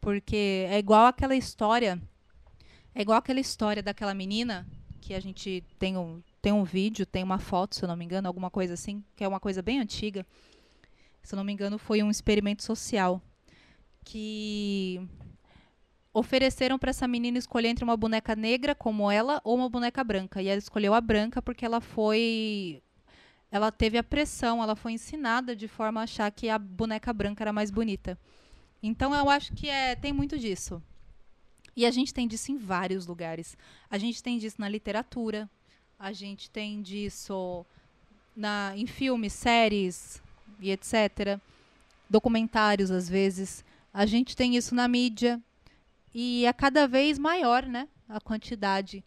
Porque 0.00 0.66
é 0.68 0.78
igual 0.78 1.06
aquela 1.06 1.36
história. 1.36 2.00
É 2.94 3.02
igual 3.02 3.18
aquela 3.18 3.40
história 3.40 3.82
daquela 3.82 4.12
menina 4.12 4.66
que 5.00 5.14
a 5.14 5.20
gente 5.20 5.64
tem 5.78 5.96
um, 5.96 6.22
tem 6.42 6.52
um 6.52 6.64
vídeo, 6.64 7.06
tem 7.06 7.22
uma 7.22 7.38
foto, 7.38 7.76
se 7.76 7.84
eu 7.84 7.88
não 7.88 7.96
me 7.96 8.04
engano, 8.04 8.26
alguma 8.26 8.50
coisa 8.50 8.74
assim, 8.74 9.02
que 9.16 9.22
é 9.22 9.28
uma 9.28 9.38
coisa 9.38 9.62
bem 9.62 9.78
antiga. 9.78 10.26
Se 11.22 11.34
eu 11.34 11.36
não 11.36 11.44
me 11.44 11.52
engano, 11.52 11.78
foi 11.78 12.02
um 12.02 12.10
experimento 12.10 12.64
social 12.64 13.22
que 14.04 15.00
ofereceram 16.12 16.78
para 16.78 16.90
essa 16.90 17.06
menina 17.06 17.38
escolher 17.38 17.68
entre 17.68 17.84
uma 17.84 17.96
boneca 17.96 18.34
negra 18.34 18.74
como 18.74 19.08
ela 19.08 19.40
ou 19.44 19.56
uma 19.56 19.68
boneca 19.68 20.02
branca. 20.02 20.42
E 20.42 20.48
ela 20.48 20.58
escolheu 20.58 20.92
a 20.92 21.00
branca 21.00 21.40
porque 21.40 21.64
ela 21.64 21.80
foi 21.80 22.82
ela 23.50 23.70
teve 23.70 23.96
a 23.98 24.02
pressão, 24.02 24.62
ela 24.62 24.74
foi 24.74 24.92
ensinada 24.92 25.54
de 25.54 25.68
forma 25.68 26.00
a 26.00 26.04
achar 26.04 26.30
que 26.32 26.48
a 26.48 26.58
boneca 26.58 27.12
branca 27.12 27.44
era 27.44 27.52
mais 27.52 27.70
bonita. 27.70 28.18
Então 28.82 29.14
eu 29.14 29.30
acho 29.30 29.52
que 29.52 29.68
é, 29.68 29.94
tem 29.94 30.12
muito 30.12 30.38
disso. 30.38 30.82
E 31.76 31.86
a 31.86 31.90
gente 31.90 32.12
tem 32.12 32.26
disso 32.26 32.50
em 32.50 32.56
vários 32.56 33.06
lugares. 33.06 33.56
A 33.88 33.96
gente 33.96 34.22
tem 34.22 34.38
disso 34.38 34.56
na 34.58 34.68
literatura, 34.68 35.48
a 36.02 36.12
gente 36.12 36.50
tem 36.50 36.82
disso 36.82 37.64
na, 38.34 38.72
em 38.76 38.86
filmes, 38.86 39.32
séries 39.32 40.20
e 40.58 40.72
etc. 40.72 41.38
Documentários, 42.10 42.90
às 42.90 43.08
vezes. 43.08 43.64
A 43.94 44.04
gente 44.04 44.36
tem 44.36 44.56
isso 44.56 44.74
na 44.74 44.88
mídia. 44.88 45.40
E 46.12 46.44
é 46.44 46.52
cada 46.52 46.88
vez 46.88 47.20
maior 47.20 47.64
né, 47.64 47.88
a 48.08 48.20
quantidade 48.20 49.04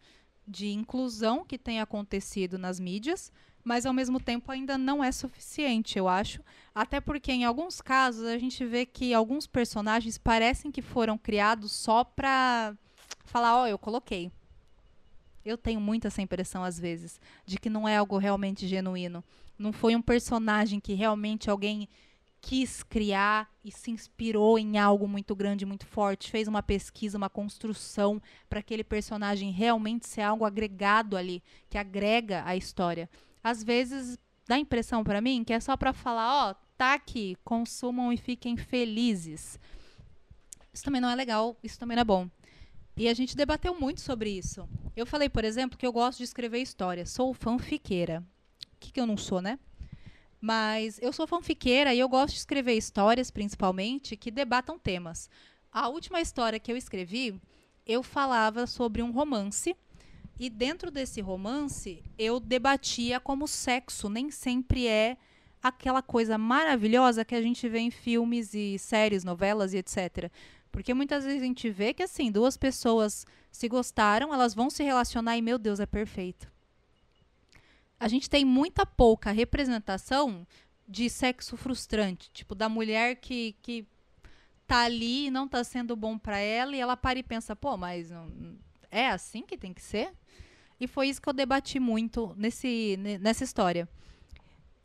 de 0.48 0.68
inclusão 0.68 1.44
que 1.44 1.58
tem 1.58 1.82
acontecido 1.82 2.56
nas 2.56 2.80
mídias, 2.80 3.30
mas 3.62 3.84
ao 3.84 3.92
mesmo 3.92 4.18
tempo 4.18 4.50
ainda 4.50 4.78
não 4.78 5.04
é 5.04 5.12
suficiente, 5.12 5.98
eu 5.98 6.08
acho. 6.08 6.40
Até 6.74 6.98
porque 6.98 7.30
em 7.30 7.44
alguns 7.44 7.82
casos 7.82 8.24
a 8.24 8.38
gente 8.38 8.64
vê 8.64 8.86
que 8.86 9.12
alguns 9.12 9.46
personagens 9.46 10.16
parecem 10.16 10.70
que 10.72 10.80
foram 10.80 11.18
criados 11.18 11.72
só 11.72 12.02
para 12.04 12.74
falar, 13.26 13.54
ó, 13.54 13.64
oh, 13.64 13.66
eu 13.66 13.78
coloquei. 13.78 14.32
Eu 15.46 15.56
tenho 15.56 15.80
muito 15.80 16.08
essa 16.08 16.20
impressão 16.20 16.64
às 16.64 16.76
vezes 16.76 17.20
de 17.46 17.56
que 17.56 17.70
não 17.70 17.86
é 17.86 17.96
algo 17.96 18.18
realmente 18.18 18.66
genuíno. 18.66 19.22
Não 19.56 19.72
foi 19.72 19.94
um 19.94 20.02
personagem 20.02 20.80
que 20.80 20.92
realmente 20.92 21.48
alguém 21.48 21.88
quis 22.40 22.82
criar 22.82 23.48
e 23.64 23.70
se 23.70 23.92
inspirou 23.92 24.58
em 24.58 24.76
algo 24.76 25.06
muito 25.06 25.36
grande, 25.36 25.64
muito 25.64 25.86
forte, 25.86 26.32
fez 26.32 26.48
uma 26.48 26.64
pesquisa, 26.64 27.16
uma 27.16 27.30
construção 27.30 28.20
para 28.50 28.58
aquele 28.58 28.82
personagem 28.82 29.52
realmente 29.52 30.08
ser 30.08 30.22
algo 30.22 30.44
agregado 30.44 31.16
ali, 31.16 31.40
que 31.70 31.78
agrega 31.78 32.42
a 32.44 32.56
história. 32.56 33.08
Às 33.42 33.62
vezes 33.62 34.18
dá 34.48 34.56
a 34.56 34.60
impressão 34.60 35.04
para 35.04 35.20
mim 35.20 35.44
que 35.44 35.52
é 35.52 35.60
só 35.60 35.76
para 35.76 35.92
falar, 35.92 36.48
ó, 36.48 36.50
oh, 36.50 36.54
tá 36.76 36.92
aqui, 36.92 37.36
consumam 37.44 38.12
e 38.12 38.16
fiquem 38.16 38.56
felizes. 38.56 39.60
Isso 40.72 40.84
também 40.84 41.00
não 41.00 41.08
é 41.08 41.14
legal, 41.14 41.56
isso 41.62 41.78
também 41.78 41.94
não 41.94 42.02
é 42.02 42.04
bom. 42.04 42.28
E 42.96 43.08
a 43.08 43.14
gente 43.14 43.36
debateu 43.36 43.78
muito 43.78 44.00
sobre 44.00 44.30
isso. 44.30 44.66
Eu 44.96 45.04
falei, 45.04 45.28
por 45.28 45.44
exemplo, 45.44 45.76
que 45.76 45.86
eu 45.86 45.92
gosto 45.92 46.18
de 46.18 46.24
escrever 46.24 46.60
histórias, 46.60 47.10
sou 47.10 47.34
fanfiqueira. 47.34 48.24
O 48.72 48.78
que, 48.80 48.90
que 48.90 48.98
eu 48.98 49.04
não 49.04 49.18
sou, 49.18 49.42
né? 49.42 49.58
Mas 50.40 50.98
eu 51.02 51.12
sou 51.12 51.26
fanfiqueira 51.26 51.92
e 51.92 51.98
eu 51.98 52.08
gosto 52.08 52.32
de 52.32 52.38
escrever 52.38 52.72
histórias, 52.72 53.30
principalmente, 53.30 54.16
que 54.16 54.30
debatam 54.30 54.78
temas. 54.78 55.28
A 55.70 55.88
última 55.88 56.22
história 56.22 56.58
que 56.58 56.72
eu 56.72 56.76
escrevi, 56.76 57.38
eu 57.86 58.02
falava 58.02 58.66
sobre 58.66 59.02
um 59.02 59.10
romance. 59.10 59.76
E 60.38 60.48
dentro 60.48 60.90
desse 60.90 61.20
romance, 61.20 62.02
eu 62.18 62.40
debatia 62.40 63.20
como 63.20 63.46
sexo 63.46 64.08
nem 64.08 64.30
sempre 64.30 64.86
é 64.86 65.18
aquela 65.62 66.00
coisa 66.00 66.38
maravilhosa 66.38 67.24
que 67.24 67.34
a 67.34 67.42
gente 67.42 67.68
vê 67.68 67.80
em 67.80 67.90
filmes 67.90 68.54
e 68.54 68.78
séries, 68.78 69.24
novelas 69.24 69.74
e 69.74 69.78
etc. 69.78 70.30
Porque 70.76 70.92
muitas 70.92 71.24
vezes 71.24 71.40
a 71.40 71.46
gente 71.46 71.70
vê 71.70 71.94
que, 71.94 72.02
assim, 72.02 72.30
duas 72.30 72.54
pessoas 72.58 73.24
se 73.50 73.66
gostaram, 73.66 74.34
elas 74.34 74.54
vão 74.54 74.68
se 74.68 74.82
relacionar 74.84 75.38
e, 75.38 75.40
meu 75.40 75.56
Deus, 75.56 75.80
é 75.80 75.86
perfeito 75.86 76.54
a 77.98 78.08
gente 78.08 78.28
tem 78.28 78.44
muita 78.44 78.84
pouca 78.84 79.30
representação 79.30 80.46
de 80.86 81.08
sexo 81.10 81.56
frustrante, 81.56 82.30
tipo 82.30 82.54
da 82.54 82.68
mulher 82.68 83.16
que, 83.16 83.56
que 83.62 83.86
tá 84.66 84.82
ali 84.82 85.26
e 85.26 85.30
não 85.30 85.48
tá 85.48 85.64
sendo 85.64 85.96
bom 85.96 86.18
para 86.18 86.38
ela 86.38 86.76
e 86.76 86.80
ela 86.80 86.96
para 86.96 87.18
e 87.18 87.22
pensa, 87.22 87.56
pô, 87.56 87.76
mas 87.76 88.10
é 88.90 89.08
assim 89.08 89.42
que 89.42 89.56
tem 89.56 89.72
que 89.72 89.82
ser? 89.82 90.12
E 90.78 90.86
foi 90.86 91.08
isso 91.08 91.20
que 91.20 91.28
eu 91.28 91.32
debati 91.32 91.80
muito 91.80 92.34
nesse, 92.36 92.98
nessa 93.20 93.42
história. 93.42 93.88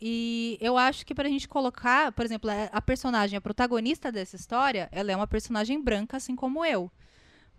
E 0.01 0.57
eu 0.59 0.79
acho 0.79 1.05
que 1.05 1.13
para 1.13 1.27
a 1.27 1.31
gente 1.31 1.47
colocar, 1.47 2.11
por 2.11 2.25
exemplo, 2.25 2.49
a 2.71 2.81
personagem, 2.81 3.37
a 3.37 3.41
protagonista 3.41 4.11
dessa 4.11 4.35
história, 4.35 4.89
ela 4.91 5.11
é 5.11 5.15
uma 5.15 5.27
personagem 5.27 5.79
branca, 5.79 6.17
assim 6.17 6.35
como 6.35 6.65
eu. 6.65 6.91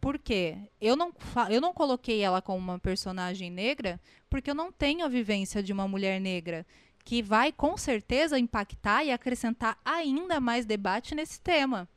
Por 0.00 0.18
quê? 0.18 0.58
Eu 0.80 0.96
não, 0.96 1.14
eu 1.48 1.60
não 1.60 1.72
coloquei 1.72 2.20
ela 2.20 2.42
como 2.42 2.58
uma 2.58 2.80
personagem 2.80 3.48
negra 3.48 4.00
porque 4.28 4.50
eu 4.50 4.54
não 4.56 4.72
tenho 4.72 5.04
a 5.04 5.08
vivência 5.08 5.62
de 5.62 5.72
uma 5.72 5.86
mulher 5.86 6.20
negra, 6.20 6.66
que 7.04 7.22
vai 7.22 7.52
com 7.52 7.76
certeza 7.76 8.36
impactar 8.36 9.04
e 9.04 9.12
acrescentar 9.12 9.78
ainda 9.84 10.40
mais 10.40 10.66
debate 10.66 11.14
nesse 11.14 11.40
tema. 11.40 11.88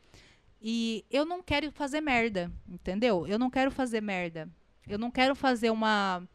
E 0.61 1.03
eu 1.09 1.25
não 1.25 1.41
quero 1.41 1.71
fazer 1.71 2.01
merda, 2.01 2.51
entendeu? 2.69 3.25
Eu 3.25 3.39
não 3.39 3.49
quero 3.49 3.71
fazer 3.71 4.01
merda. 4.01 4.47
Eu 4.87 4.99
não 4.99 5.09
quero 5.09 5.35
fazer 5.35 5.71
uma, 5.71 6.27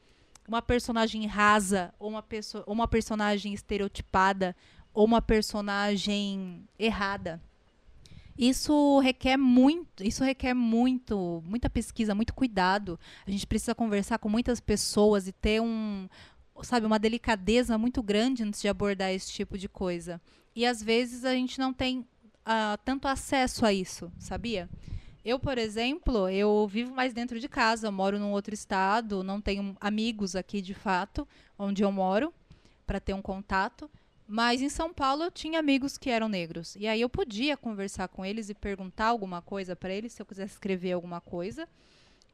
uma 0.50 0.60
personagem 0.60 1.24
rasa, 1.26 1.94
ou 1.96 2.10
uma, 2.10 2.22
pessoa, 2.24 2.64
ou 2.66 2.74
uma 2.74 2.88
personagem 2.88 3.54
estereotipada, 3.54 4.56
ou 4.92 5.04
uma 5.04 5.22
personagem 5.22 6.66
errada. 6.76 7.40
Isso 8.36 8.98
requer 8.98 9.36
muito, 9.36 10.02
isso 10.02 10.24
requer 10.24 10.52
muito, 10.52 11.40
muita 11.46 11.70
pesquisa, 11.70 12.16
muito 12.16 12.34
cuidado. 12.34 12.98
A 13.24 13.30
gente 13.30 13.46
precisa 13.46 13.76
conversar 13.76 14.18
com 14.18 14.28
muitas 14.28 14.58
pessoas 14.58 15.28
e 15.28 15.32
ter 15.32 15.60
um, 15.62 16.08
sabe, 16.62 16.84
uma 16.84 16.98
delicadeza 16.98 17.78
muito 17.78 18.02
grande 18.02 18.42
antes 18.42 18.60
de 18.60 18.66
abordar 18.66 19.12
esse 19.12 19.30
tipo 19.30 19.56
de 19.56 19.68
coisa. 19.68 20.20
E 20.56 20.66
às 20.66 20.82
vezes 20.82 21.24
a 21.24 21.32
gente 21.32 21.60
não 21.60 21.72
tem 21.72 22.00
uh, 22.00 22.76
tanto 22.84 23.06
acesso 23.06 23.64
a 23.64 23.72
isso, 23.72 24.10
sabia? 24.18 24.68
Eu, 25.24 25.38
por 25.38 25.58
exemplo, 25.58 26.28
eu 26.28 26.66
vivo 26.66 26.94
mais 26.94 27.12
dentro 27.12 27.38
de 27.38 27.48
casa, 27.48 27.90
moro 27.90 28.18
num 28.18 28.32
outro 28.32 28.54
estado, 28.54 29.22
não 29.22 29.40
tenho 29.40 29.76
amigos 29.80 30.34
aqui 30.34 30.62
de 30.62 30.72
fato, 30.72 31.28
onde 31.58 31.82
eu 31.82 31.92
moro, 31.92 32.32
para 32.86 32.98
ter 32.98 33.12
um 33.12 33.22
contato. 33.22 33.90
Mas 34.26 34.62
em 34.62 34.68
São 34.68 34.94
Paulo 34.94 35.24
eu 35.24 35.30
tinha 35.30 35.58
amigos 35.58 35.98
que 35.98 36.08
eram 36.08 36.28
negros. 36.28 36.76
E 36.76 36.86
aí 36.86 37.00
eu 37.00 37.08
podia 37.08 37.56
conversar 37.56 38.08
com 38.08 38.24
eles 38.24 38.48
e 38.48 38.54
perguntar 38.54 39.06
alguma 39.06 39.42
coisa 39.42 39.74
para 39.74 39.92
eles, 39.92 40.12
se 40.12 40.22
eu 40.22 40.26
quisesse 40.26 40.54
escrever 40.54 40.92
alguma 40.92 41.20
coisa. 41.20 41.68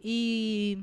E 0.00 0.78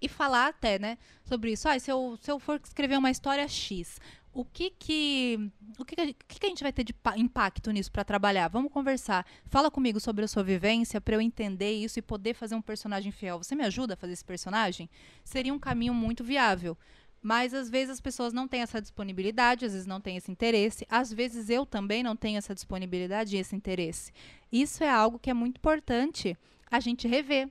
e 0.00 0.08
falar 0.08 0.48
até, 0.48 0.78
né, 0.78 0.98
sobre 1.24 1.52
isso. 1.52 1.68
Ah, 1.68 1.78
se 1.78 1.90
eu, 1.90 2.18
se 2.20 2.30
eu 2.30 2.38
for 2.38 2.60
escrever 2.62 2.98
uma 2.98 3.10
história 3.10 3.48
X, 3.48 3.98
o 4.34 4.44
que 4.44 4.70
que 4.70 5.50
o 5.78 5.84
que, 5.84 5.96
que, 5.96 6.40
que 6.40 6.46
a 6.46 6.48
gente 6.48 6.62
vai 6.62 6.72
ter 6.72 6.84
de 6.84 6.94
impacto 7.16 7.70
nisso 7.70 7.90
para 7.90 8.04
trabalhar? 8.04 8.48
Vamos 8.48 8.72
conversar. 8.72 9.24
Fala 9.46 9.70
comigo 9.70 10.00
sobre 10.00 10.24
a 10.24 10.28
sua 10.28 10.42
vivência 10.42 11.00
para 11.00 11.14
eu 11.14 11.20
entender 11.20 11.72
isso 11.72 11.98
e 11.98 12.02
poder 12.02 12.34
fazer 12.34 12.54
um 12.54 12.62
personagem 12.62 13.12
fiel. 13.12 13.38
Você 13.38 13.54
me 13.54 13.64
ajuda 13.64 13.94
a 13.94 13.96
fazer 13.96 14.12
esse 14.12 14.24
personagem? 14.24 14.90
Seria 15.24 15.54
um 15.54 15.58
caminho 15.58 15.94
muito 15.94 16.22
viável. 16.24 16.76
Mas 17.22 17.54
às 17.54 17.70
vezes 17.70 17.90
as 17.90 18.00
pessoas 18.00 18.34
não 18.34 18.46
têm 18.46 18.60
essa 18.60 18.82
disponibilidade, 18.82 19.64
às 19.64 19.72
vezes 19.72 19.86
não 19.86 19.98
têm 19.98 20.18
esse 20.18 20.30
interesse, 20.30 20.86
às 20.90 21.10
vezes 21.10 21.48
eu 21.48 21.64
também 21.64 22.02
não 22.02 22.14
tenho 22.14 22.36
essa 22.36 22.54
disponibilidade 22.54 23.34
e 23.34 23.38
esse 23.38 23.56
interesse. 23.56 24.12
Isso 24.52 24.84
é 24.84 24.90
algo 24.90 25.18
que 25.18 25.30
é 25.30 25.34
muito 25.34 25.56
importante 25.56 26.36
a 26.70 26.80
gente 26.80 27.08
rever, 27.08 27.48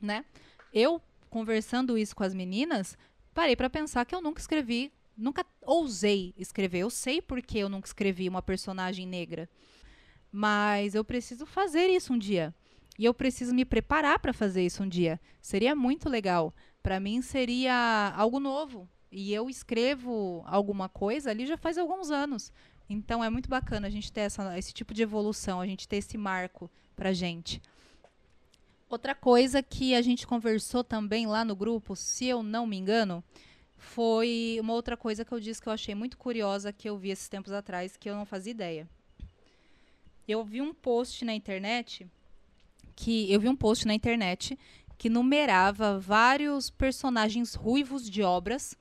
né? 0.00 0.24
Eu 0.72 1.02
conversando 1.28 1.98
isso 1.98 2.16
com 2.16 2.24
as 2.24 2.32
meninas, 2.32 2.96
parei 3.34 3.54
para 3.54 3.68
pensar 3.68 4.06
que 4.06 4.14
eu 4.14 4.22
nunca 4.22 4.40
escrevi, 4.40 4.90
nunca 5.20 5.44
ousei 5.62 6.34
escrever. 6.36 6.78
Eu 6.78 6.90
sei 6.90 7.20
porque 7.20 7.58
eu 7.58 7.68
nunca 7.68 7.86
escrevi 7.86 8.28
uma 8.28 8.42
personagem 8.42 9.06
negra. 9.06 9.48
Mas 10.32 10.94
eu 10.94 11.04
preciso 11.04 11.44
fazer 11.44 11.88
isso 11.88 12.12
um 12.12 12.18
dia. 12.18 12.54
E 12.98 13.04
eu 13.04 13.14
preciso 13.14 13.54
me 13.54 13.64
preparar 13.64 14.18
para 14.18 14.32
fazer 14.32 14.64
isso 14.64 14.82
um 14.82 14.88
dia. 14.88 15.20
Seria 15.40 15.74
muito 15.74 16.08
legal 16.08 16.54
para 16.82 17.00
mim 17.00 17.22
seria 17.22 18.12
algo 18.16 18.40
novo. 18.40 18.88
E 19.10 19.32
eu 19.32 19.50
escrevo 19.50 20.42
alguma 20.46 20.88
coisa 20.88 21.30
ali 21.30 21.46
já 21.46 21.56
faz 21.56 21.76
alguns 21.76 22.10
anos. 22.10 22.52
Então 22.88 23.22
é 23.22 23.30
muito 23.30 23.48
bacana 23.48 23.86
a 23.86 23.90
gente 23.90 24.12
ter 24.12 24.22
essa, 24.22 24.58
esse 24.58 24.72
tipo 24.72 24.94
de 24.94 25.02
evolução, 25.02 25.60
a 25.60 25.66
gente 25.66 25.88
ter 25.88 25.96
esse 25.96 26.16
marco 26.16 26.70
para 26.96 27.12
gente. 27.12 27.60
Outra 28.88 29.14
coisa 29.14 29.62
que 29.62 29.94
a 29.94 30.02
gente 30.02 30.26
conversou 30.26 30.82
também 30.82 31.26
lá 31.26 31.44
no 31.44 31.54
grupo, 31.54 31.94
se 31.94 32.26
eu 32.26 32.42
não 32.42 32.66
me 32.66 32.76
engano, 32.76 33.22
foi 33.80 34.58
uma 34.60 34.74
outra 34.74 34.96
coisa 34.96 35.24
que 35.24 35.32
eu 35.32 35.40
disse 35.40 35.60
que 35.60 35.68
eu 35.68 35.72
achei 35.72 35.94
muito 35.94 36.16
curiosa 36.18 36.72
que 36.72 36.88
eu 36.88 36.96
vi 36.96 37.10
esses 37.10 37.28
tempos 37.28 37.50
atrás, 37.50 37.96
que 37.96 38.08
eu 38.08 38.14
não 38.14 38.26
fazia 38.26 38.50
ideia. 38.50 38.88
Eu 40.28 40.44
vi 40.44 40.60
um 40.60 40.72
post 40.72 41.24
na 41.24 41.34
internet 41.34 42.06
que 42.94 43.32
eu 43.32 43.40
vi 43.40 43.48
um 43.48 43.56
post 43.56 43.86
na 43.86 43.94
internet 43.94 44.58
que 44.98 45.08
numerava 45.08 45.98
vários 45.98 46.68
personagens 46.68 47.54
ruivos 47.54 48.08
de 48.08 48.22
obras, 48.22 48.76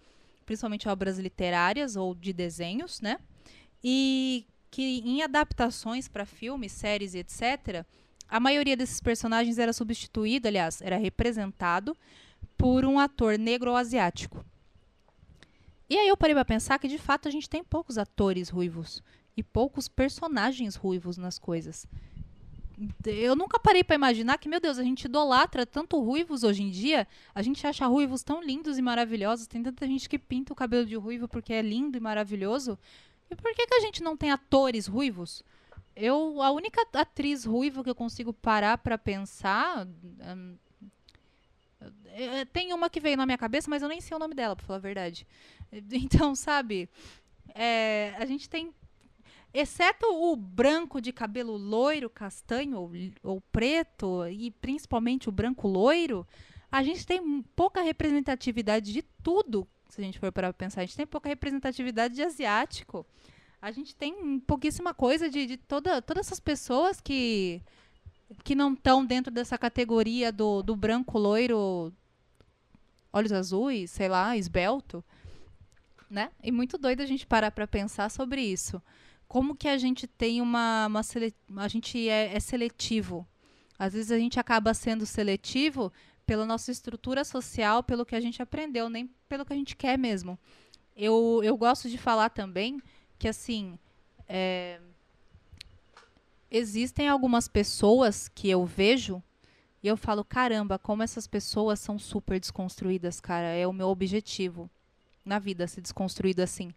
principalmente 0.46 0.90
obras 0.90 1.18
literárias 1.18 1.96
ou 1.96 2.14
de 2.14 2.34
desenhos, 2.34 3.00
né? 3.00 3.18
E 3.82 4.46
que 4.70 5.00
em 5.06 5.24
adaptações 5.24 6.10
para 6.10 6.26
filmes, 6.26 6.74
séries, 6.74 7.16
etc., 7.16 7.86
a 8.28 8.40
maioria 8.40 8.76
desses 8.76 9.00
personagens 9.00 9.58
era 9.58 9.72
substituído, 9.72 10.50
aliás, 10.50 10.82
era 10.82 10.98
representado 10.98 11.96
por 12.58 12.84
um 12.84 13.00
ator 13.00 13.40
negro 13.40 13.72
ou 13.72 13.78
asiático. 13.78 14.46
E 15.89 15.97
aí 15.97 16.08
eu 16.08 16.17
parei 16.17 16.36
para 16.36 16.45
pensar 16.45 16.78
que 16.78 16.88
de 16.88 16.97
fato 16.97 17.28
a 17.28 17.32
gente 17.32 17.49
tem 17.49 17.63
poucos 17.63 17.97
atores 17.97 18.49
ruivos 18.49 19.02
e 19.36 19.41
poucos 19.41 19.88
personagens 19.88 20.75
ruivos 20.75 21.17
nas 21.17 21.39
coisas 21.39 21.88
eu 23.06 23.36
nunca 23.36 23.60
parei 23.60 23.84
para 23.84 23.95
imaginar 23.95 24.38
que, 24.38 24.47
meu 24.47 24.60
Deus, 24.60 24.78
a 24.78 24.84
gente 24.84 25.06
idolatra 25.06 25.65
tanto 25.65 25.99
ruivos 26.02 26.43
hoje 26.43 26.63
em 26.63 26.69
dia. 26.69 27.08
A 27.36 27.41
gente 27.41 27.65
acha 27.67 27.86
ruivos 27.86 28.23
tão 28.23 28.41
lindos 28.41 28.78
e 28.78 28.82
maravilhosos. 28.82 29.47
Tem 29.47 29.62
tanta 29.62 29.86
gente 29.86 30.08
que 30.08 30.17
pinta 30.17 30.54
o 30.54 30.56
cabelo 30.56 30.86
de 30.86 30.95
ruivo 30.95 31.28
porque 31.28 31.54
é 31.54 31.62
lindo 31.62 31.97
e 31.97 32.02
maravilhoso. 32.02 32.80
E 33.30 33.36
por 33.36 33.54
que, 33.54 33.67
que 33.67 33.75
a 33.75 33.82
gente 33.82 34.02
não 34.02 34.15
tem 34.15 34.32
atores 34.32 34.88
ruivos? 34.88 35.43
Eu, 35.95 36.41
a 36.41 36.52
única 36.52 36.82
atriz 36.93 37.43
ruiva 37.43 37.84
que 37.84 37.89
eu 37.89 37.95
consigo 37.95 38.32
parar 38.32 38.78
para 38.78 38.97
pensar 38.97 39.86
hum, 39.86 40.56
tem 42.52 42.74
uma 42.74 42.89
que 42.89 43.00
veio 43.00 43.18
na 43.18 43.26
minha 43.26 43.38
cabeça, 43.38 43.70
mas 43.70 43.82
eu 43.82 43.89
nem 43.89 44.02
sei 44.02 44.15
o 44.15 44.20
nome 44.20 44.36
dela, 44.36 44.56
pra 44.56 44.65
falar 44.65 44.78
a 44.78 44.82
verdade. 44.82 45.28
Então, 45.92 46.34
sabe, 46.34 46.89
é, 47.54 48.15
a 48.18 48.26
gente 48.26 48.50
tem 48.50 48.74
exceto 49.54 50.06
o 50.08 50.36
branco 50.36 51.00
de 51.00 51.12
cabelo 51.12 51.56
loiro, 51.58 52.10
castanho 52.10 52.78
ou, 52.78 52.92
ou, 53.24 53.42
preto, 53.52 54.28
e 54.28 54.50
principalmente 54.50 55.30
o 55.30 55.32
branco 55.32 55.68
loiro, 55.68 56.26
a 56.72 56.84
gente 56.84 57.06
tem 57.06 57.42
pouca 57.56 57.82
representatividade 57.82 58.92
de 58.92 59.04
tudo, 59.24 59.68
se 59.89 60.02
a 60.02 60.04
gente 60.04 60.20
for 60.20 60.32
para 60.32 60.54
pensar. 60.54 60.82
A 60.82 60.86
gente 60.86 60.98
tem 60.98 61.08
pouca 61.08 61.30
representatividade 61.30 62.15
de 62.15 62.24
asiático. 62.24 63.06
A 63.62 63.72
gente 63.72 63.96
tem 63.96 64.39
pouquíssima 64.39 64.94
coisa 64.94 65.30
de, 65.30 65.46
de 65.46 65.58
toda, 65.58 66.02
todas 66.02 66.28
essas 66.28 66.39
pessoas 66.39 67.02
que, 67.02 67.62
que 68.44 68.56
não 68.56 68.74
estão 68.74 69.06
dentro 69.06 69.32
dessa 69.32 69.58
categoria 69.58 70.32
do, 70.32 70.62
do 70.62 70.76
branco 70.76 71.18
loiro, 71.18 71.94
olhos 73.12 73.32
azuis, 73.32 73.92
sei 73.92 74.08
lá, 74.08 74.38
esbelto. 74.38 75.04
Né? 76.10 76.32
E 76.44 76.52
muito 76.52 76.78
doido 76.78 77.02
a 77.02 77.06
gente 77.06 77.28
parar 77.28 77.52
para 77.52 77.68
pensar 77.68 78.10
sobre 78.10 78.42
isso. 78.42 78.82
Como 79.28 79.56
que 79.56 79.68
a 79.68 79.78
gente 79.78 80.08
tem 80.08 80.42
uma, 80.42 80.88
uma 80.88 81.04
sele... 81.04 81.34
a 81.56 81.68
gente 81.68 82.10
é, 82.10 82.36
é 82.36 82.39
seletivo. 82.39 83.28
Às 83.78 83.94
vezes 83.94 84.12
a 84.12 84.18
gente 84.18 84.39
acaba 84.39 84.74
sendo 84.74 85.06
seletivo 85.06 85.92
pela 86.26 86.46
nossa 86.46 86.72
estrutura 86.72 87.24
social, 87.24 87.84
pelo 87.84 88.06
que 88.06 88.15
a 88.15 88.20
gente 88.20 88.42
aprendeu, 88.42 88.89
nem 88.89 89.10
pelo 89.28 89.46
que 89.46 89.54
a 89.54 89.56
gente 89.56 89.76
quer 89.76 89.98
mesmo. 89.98 90.38
Eu, 90.96 91.42
eu 91.44 91.56
gosto 91.56 91.89
de 91.89 91.98
falar 91.98 92.30
também 92.30 92.82
que, 93.18 93.28
assim, 93.28 93.78
é, 94.28 94.80
existem 96.52 97.08
algumas 97.08 97.48
pessoas 97.48 98.28
que 98.28 98.50
eu 98.50 98.66
vejo 98.66 99.22
e 99.82 99.88
eu 99.88 99.96
falo, 99.96 100.24
caramba, 100.24 100.78
como 100.78 101.04
essas 101.04 101.26
pessoas 101.26 101.80
são 101.80 101.98
super 101.98 102.40
desconstruídas, 102.40 103.20
cara. 103.20 103.48
É 103.48 103.66
o 103.66 103.74
meu 103.74 103.88
objetivo 103.88 104.70
na 105.24 105.40
vida, 105.40 105.68
ser 105.68 105.82
desconstruído 105.82 106.42
assim. 106.42 106.74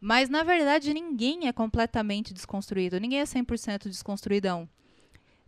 Mas, 0.00 0.28
na 0.28 0.42
verdade, 0.42 0.92
ninguém 0.92 1.48
é 1.48 1.52
completamente 1.52 2.34
desconstruído. 2.34 3.00
Ninguém 3.00 3.20
é 3.20 3.24
100% 3.24 3.88
desconstruidão. 3.88 4.68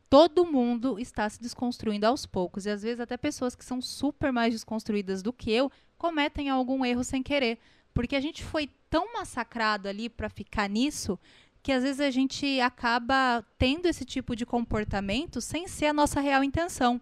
Todo 0.08 0.46
mundo 0.46 0.98
está 0.98 1.28
se 1.28 1.40
desconstruindo 1.40 2.06
aos 2.06 2.24
poucos. 2.24 2.64
E, 2.64 2.70
às 2.70 2.82
vezes, 2.82 3.00
até 3.00 3.18
pessoas 3.18 3.54
que 3.54 3.64
são 3.64 3.82
super 3.82 4.32
mais 4.32 4.54
desconstruídas 4.54 5.22
do 5.22 5.32
que 5.32 5.50
eu 5.50 5.70
cometem 5.98 6.48
algum 6.48 6.84
erro 6.84 7.04
sem 7.04 7.22
querer. 7.22 7.58
Porque 7.92 8.16
a 8.16 8.20
gente 8.20 8.42
foi 8.42 8.70
tão 8.88 9.12
massacrado 9.12 9.88
ali 9.88 10.08
para 10.08 10.30
ficar 10.30 10.68
nisso 10.70 11.18
que 11.66 11.72
às 11.72 11.82
vezes 11.82 11.98
a 12.00 12.12
gente 12.12 12.60
acaba 12.60 13.44
tendo 13.58 13.86
esse 13.86 14.04
tipo 14.04 14.36
de 14.36 14.46
comportamento 14.46 15.40
sem 15.40 15.66
ser 15.66 15.86
a 15.86 15.92
nossa 15.92 16.20
real 16.20 16.44
intenção. 16.44 17.00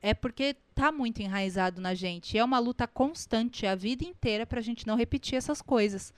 É 0.00 0.14
porque 0.14 0.56
tá 0.74 0.90
muito 0.90 1.20
enraizado 1.20 1.78
na 1.78 1.92
gente. 1.92 2.38
É 2.38 2.42
uma 2.42 2.58
luta 2.58 2.88
constante 2.88 3.66
a 3.66 3.74
vida 3.74 4.04
inteira 4.04 4.46
para 4.46 4.60
a 4.60 4.62
gente 4.62 4.86
não 4.86 4.96
repetir 4.96 5.36
essas 5.36 5.60
coisas. 5.60 6.14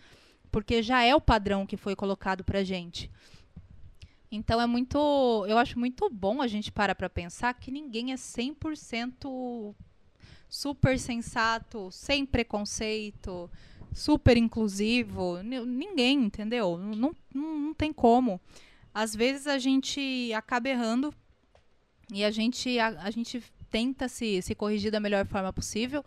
Porque 0.52 0.84
já 0.84 1.02
é 1.02 1.16
o 1.16 1.20
padrão 1.20 1.66
que 1.66 1.76
foi 1.76 1.96
colocado 1.96 2.44
pra 2.44 2.62
gente. 2.62 3.10
Então 4.30 4.60
é 4.60 4.66
muito. 4.68 5.44
Eu 5.48 5.58
acho 5.58 5.76
muito 5.76 6.08
bom 6.08 6.40
a 6.40 6.46
gente 6.46 6.70
parar 6.70 6.94
para 6.94 7.10
pensar 7.10 7.52
que 7.54 7.72
ninguém 7.72 8.12
é 8.12 8.14
100% 8.14 9.74
super 10.48 10.96
sensato, 10.96 11.90
sem 11.90 12.24
preconceito, 12.24 13.50
super 13.92 14.36
inclusivo. 14.36 15.42
Ninguém, 15.42 16.24
entendeu? 16.24 16.76
Não, 16.76 17.14
não, 17.34 17.54
não 17.54 17.74
tem 17.74 17.92
como. 17.92 18.40
Às 18.92 19.14
vezes 19.14 19.46
a 19.46 19.58
gente 19.58 20.32
acaba 20.34 20.68
errando 20.68 21.14
e 22.12 22.24
a 22.24 22.30
gente, 22.30 22.78
a, 22.78 22.88
a 23.02 23.10
gente 23.10 23.42
tenta 23.70 24.08
se, 24.08 24.42
se 24.42 24.54
corrigir 24.54 24.90
da 24.90 24.98
melhor 24.98 25.24
forma 25.26 25.52
possível, 25.52 26.04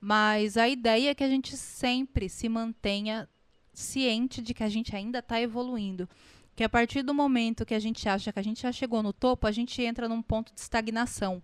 mas 0.00 0.56
a 0.56 0.68
ideia 0.68 1.10
é 1.10 1.14
que 1.14 1.24
a 1.24 1.28
gente 1.28 1.56
sempre 1.56 2.28
se 2.28 2.48
mantenha 2.48 3.28
ciente 3.72 4.42
de 4.42 4.52
que 4.52 4.62
a 4.62 4.68
gente 4.68 4.94
ainda 4.94 5.20
está 5.20 5.40
evoluindo. 5.40 6.08
Que 6.54 6.64
a 6.64 6.68
partir 6.68 7.02
do 7.02 7.14
momento 7.14 7.66
que 7.66 7.74
a 7.74 7.78
gente 7.78 8.08
acha 8.08 8.32
que 8.32 8.38
a 8.38 8.42
gente 8.42 8.62
já 8.62 8.72
chegou 8.72 9.02
no 9.02 9.12
topo, 9.12 9.46
a 9.46 9.52
gente 9.52 9.80
entra 9.82 10.08
num 10.08 10.22
ponto 10.22 10.54
de 10.54 10.60
estagnação. 10.60 11.42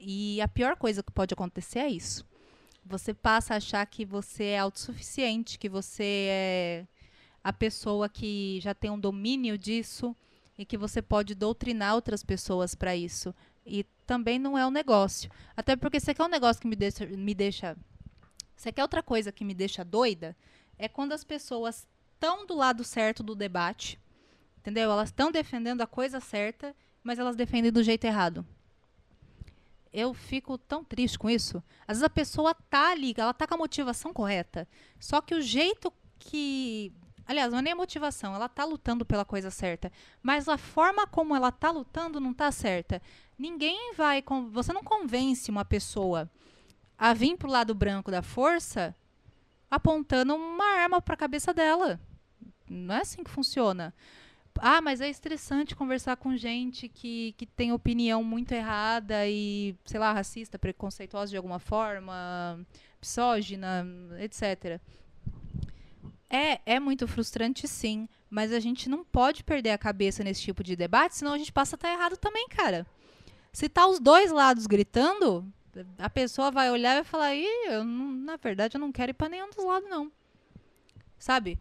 E 0.00 0.40
a 0.40 0.48
pior 0.48 0.76
coisa 0.76 1.02
que 1.02 1.12
pode 1.12 1.34
acontecer 1.34 1.80
é 1.80 1.88
isso 1.88 2.27
você 2.88 3.12
passa 3.12 3.54
a 3.54 3.56
achar 3.58 3.84
que 3.86 4.04
você 4.04 4.44
é 4.44 4.58
autossuficiente, 4.58 5.58
que 5.58 5.68
você 5.68 6.26
é 6.30 6.86
a 7.44 7.52
pessoa 7.52 8.08
que 8.08 8.58
já 8.60 8.74
tem 8.74 8.90
um 8.90 8.98
domínio 8.98 9.58
disso 9.58 10.16
e 10.56 10.64
que 10.64 10.76
você 10.76 11.02
pode 11.02 11.34
doutrinar 11.34 11.94
outras 11.94 12.24
pessoas 12.24 12.74
para 12.74 12.96
isso. 12.96 13.34
E 13.64 13.84
também 14.06 14.38
não 14.38 14.56
é 14.56 14.66
um 14.66 14.70
negócio. 14.70 15.30
Até 15.56 15.76
porque 15.76 16.00
você 16.00 16.14
quer 16.14 16.24
um 16.24 16.28
negócio 16.28 16.60
que 16.60 16.66
me 16.66 16.74
deixa, 16.74 17.06
me 17.06 17.34
deixa. 17.34 17.76
Você 18.56 18.72
quer 18.72 18.82
outra 18.82 19.02
coisa 19.02 19.30
que 19.30 19.44
me 19.44 19.54
deixa 19.54 19.84
doida? 19.84 20.34
É 20.78 20.88
quando 20.88 21.12
as 21.12 21.22
pessoas 21.22 21.86
estão 22.14 22.46
do 22.46 22.54
lado 22.54 22.82
certo 22.82 23.22
do 23.22 23.34
debate, 23.34 24.00
entendeu? 24.58 24.90
Elas 24.90 25.10
estão 25.10 25.30
defendendo 25.30 25.82
a 25.82 25.86
coisa 25.86 26.20
certa, 26.20 26.74
mas 27.02 27.18
elas 27.18 27.36
defendem 27.36 27.70
do 27.70 27.82
jeito 27.82 28.04
errado 28.04 28.44
eu 29.98 30.14
fico 30.14 30.56
tão 30.56 30.84
triste 30.84 31.18
com 31.18 31.28
isso. 31.28 31.62
Às 31.82 31.96
vezes 31.96 32.02
a 32.02 32.10
pessoa 32.10 32.54
tá 32.54 32.90
ali, 32.90 33.14
ela 33.16 33.34
tá 33.34 33.46
com 33.46 33.54
a 33.54 33.58
motivação 33.58 34.12
correta. 34.12 34.68
Só 34.98 35.20
que 35.20 35.34
o 35.34 35.42
jeito 35.42 35.92
que. 36.18 36.92
Aliás, 37.26 37.52
não 37.52 37.58
é 37.58 37.62
nem 37.62 37.72
a 37.74 37.76
motivação, 37.76 38.34
ela 38.34 38.48
tá 38.48 38.64
lutando 38.64 39.04
pela 39.04 39.24
coisa 39.24 39.50
certa. 39.50 39.92
Mas 40.22 40.48
a 40.48 40.56
forma 40.56 41.06
como 41.06 41.36
ela 41.36 41.52
tá 41.52 41.70
lutando 41.70 42.20
não 42.20 42.32
tá 42.32 42.50
certa. 42.50 43.02
Ninguém 43.38 43.94
vai. 43.94 44.22
Você 44.50 44.72
não 44.72 44.82
convence 44.82 45.50
uma 45.50 45.64
pessoa 45.64 46.30
a 46.96 47.12
vir 47.12 47.36
pro 47.36 47.50
lado 47.50 47.74
branco 47.74 48.10
da 48.10 48.22
força 48.22 48.94
apontando 49.70 50.34
uma 50.34 50.64
arma 50.64 51.00
para 51.00 51.14
a 51.14 51.18
cabeça 51.18 51.52
dela. 51.52 52.00
Não 52.68 52.94
é 52.94 53.00
assim 53.00 53.22
que 53.22 53.30
funciona. 53.30 53.94
Ah, 54.60 54.80
mas 54.80 55.00
é 55.00 55.08
estressante 55.08 55.74
conversar 55.74 56.16
com 56.16 56.36
gente 56.36 56.88
que, 56.88 57.34
que 57.36 57.46
tem 57.46 57.72
opinião 57.72 58.22
muito 58.22 58.52
errada 58.52 59.26
e, 59.26 59.74
sei 59.84 59.98
lá, 59.98 60.12
racista, 60.12 60.58
preconceituosa 60.58 61.30
de 61.30 61.36
alguma 61.36 61.58
forma, 61.58 62.60
misógina, 63.00 63.86
etc. 64.20 64.80
É, 66.30 66.60
é 66.66 66.80
muito 66.80 67.08
frustrante, 67.08 67.66
sim, 67.66 68.08
mas 68.28 68.52
a 68.52 68.60
gente 68.60 68.88
não 68.88 69.04
pode 69.04 69.42
perder 69.42 69.70
a 69.70 69.78
cabeça 69.78 70.22
nesse 70.22 70.42
tipo 70.42 70.62
de 70.62 70.76
debate, 70.76 71.16
senão 71.16 71.32
a 71.32 71.38
gente 71.38 71.52
passa 71.52 71.74
a 71.74 71.78
estar 71.78 71.92
errado 71.92 72.16
também, 72.16 72.48
cara. 72.48 72.86
Se 73.52 73.68
tá 73.68 73.86
os 73.86 73.98
dois 73.98 74.30
lados 74.30 74.66
gritando, 74.66 75.50
a 75.96 76.10
pessoa 76.10 76.50
vai 76.50 76.70
olhar 76.70 76.92
e 76.92 76.96
vai 76.96 77.04
falar, 77.04 77.34
Ih, 77.34 77.66
eu 77.70 77.84
na 77.84 78.36
verdade 78.36 78.76
eu 78.76 78.80
não 78.80 78.92
quero 78.92 79.10
ir 79.10 79.14
para 79.14 79.30
nenhum 79.30 79.48
dos 79.48 79.64
lados, 79.64 79.88
não. 79.88 80.12
Sabe? 81.18 81.58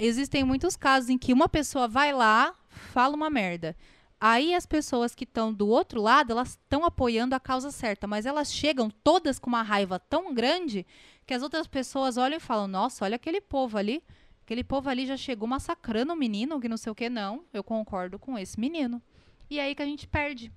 Existem 0.00 0.42
muitos 0.42 0.76
casos 0.76 1.10
em 1.10 1.18
que 1.18 1.32
uma 1.32 1.48
pessoa 1.48 1.86
vai 1.86 2.12
lá, 2.12 2.54
fala 2.68 3.14
uma 3.14 3.28
merda. 3.28 3.76
Aí 4.18 4.54
as 4.54 4.66
pessoas 4.66 5.14
que 5.14 5.24
estão 5.24 5.52
do 5.52 5.68
outro 5.68 6.00
lado, 6.00 6.32
elas 6.32 6.50
estão 6.50 6.84
apoiando 6.84 7.34
a 7.34 7.40
causa 7.40 7.70
certa, 7.70 8.06
mas 8.06 8.26
elas 8.26 8.52
chegam 8.52 8.90
todas 8.90 9.38
com 9.38 9.48
uma 9.48 9.62
raiva 9.62 9.98
tão 9.98 10.34
grande 10.34 10.86
que 11.26 11.34
as 11.34 11.42
outras 11.42 11.66
pessoas 11.66 12.16
olham 12.16 12.36
e 12.36 12.40
falam: 12.40 12.66
"Nossa, 12.66 13.04
olha 13.04 13.16
aquele 13.16 13.40
povo 13.40 13.78
ali. 13.78 14.02
Aquele 14.44 14.64
povo 14.64 14.88
ali 14.90 15.06
já 15.06 15.16
chegou 15.16 15.46
massacrando 15.46 16.12
o 16.12 16.16
menino, 16.16 16.60
que 16.60 16.68
não 16.68 16.76
sei 16.76 16.90
o 16.90 16.94
que 16.94 17.08
não. 17.08 17.44
Eu 17.52 17.62
concordo 17.62 18.18
com 18.18 18.38
esse 18.38 18.58
menino". 18.58 19.00
E 19.48 19.58
aí 19.58 19.74
que 19.74 19.82
a 19.82 19.86
gente 19.86 20.06
perde 20.06 20.52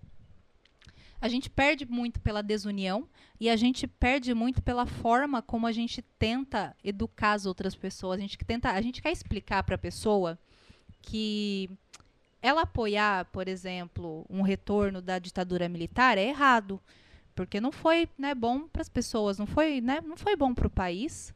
a 1.24 1.30
gente 1.30 1.50
perde 1.50 1.86
muito 1.86 2.20
pela 2.20 2.44
desunião 2.44 3.08
e 3.40 3.50
a 3.50 3.56
gente 3.56 3.88
perde 3.88 4.34
muito 4.34 4.62
pela 4.62 4.86
forma 4.86 5.42
como 5.42 5.66
a 5.66 5.72
gente 5.72 6.02
tenta 6.20 6.76
educar 6.84 7.32
as 7.32 7.46
outras 7.46 7.74
pessoas. 7.74 8.18
A 8.18 8.22
gente 8.22 8.38
tenta, 8.40 8.72
a 8.72 8.82
gente 8.82 9.02
quer 9.02 9.14
explicar 9.14 9.64
para 9.64 9.76
a 9.76 9.78
pessoa 9.78 10.38
que 11.02 11.70
ela 12.42 12.64
apoiar, 12.64 13.24
por 13.32 13.48
exemplo, 13.48 14.26
um 14.30 14.42
retorno 14.42 15.02
da 15.02 15.18
ditadura 15.18 15.70
militar 15.70 16.18
é 16.18 16.28
errado, 16.28 16.78
porque 17.34 17.62
não 17.62 17.72
foi 17.72 18.10
né, 18.18 18.36
bom 18.36 18.68
para 18.68 18.82
as 18.82 18.90
pessoas, 18.90 19.40
não 19.40 19.48
foi, 19.48 19.80
né, 19.80 20.02
não 20.06 20.18
foi 20.18 20.36
bom 20.36 20.54
para 20.54 20.68
o 20.68 20.70
país. 20.70 21.34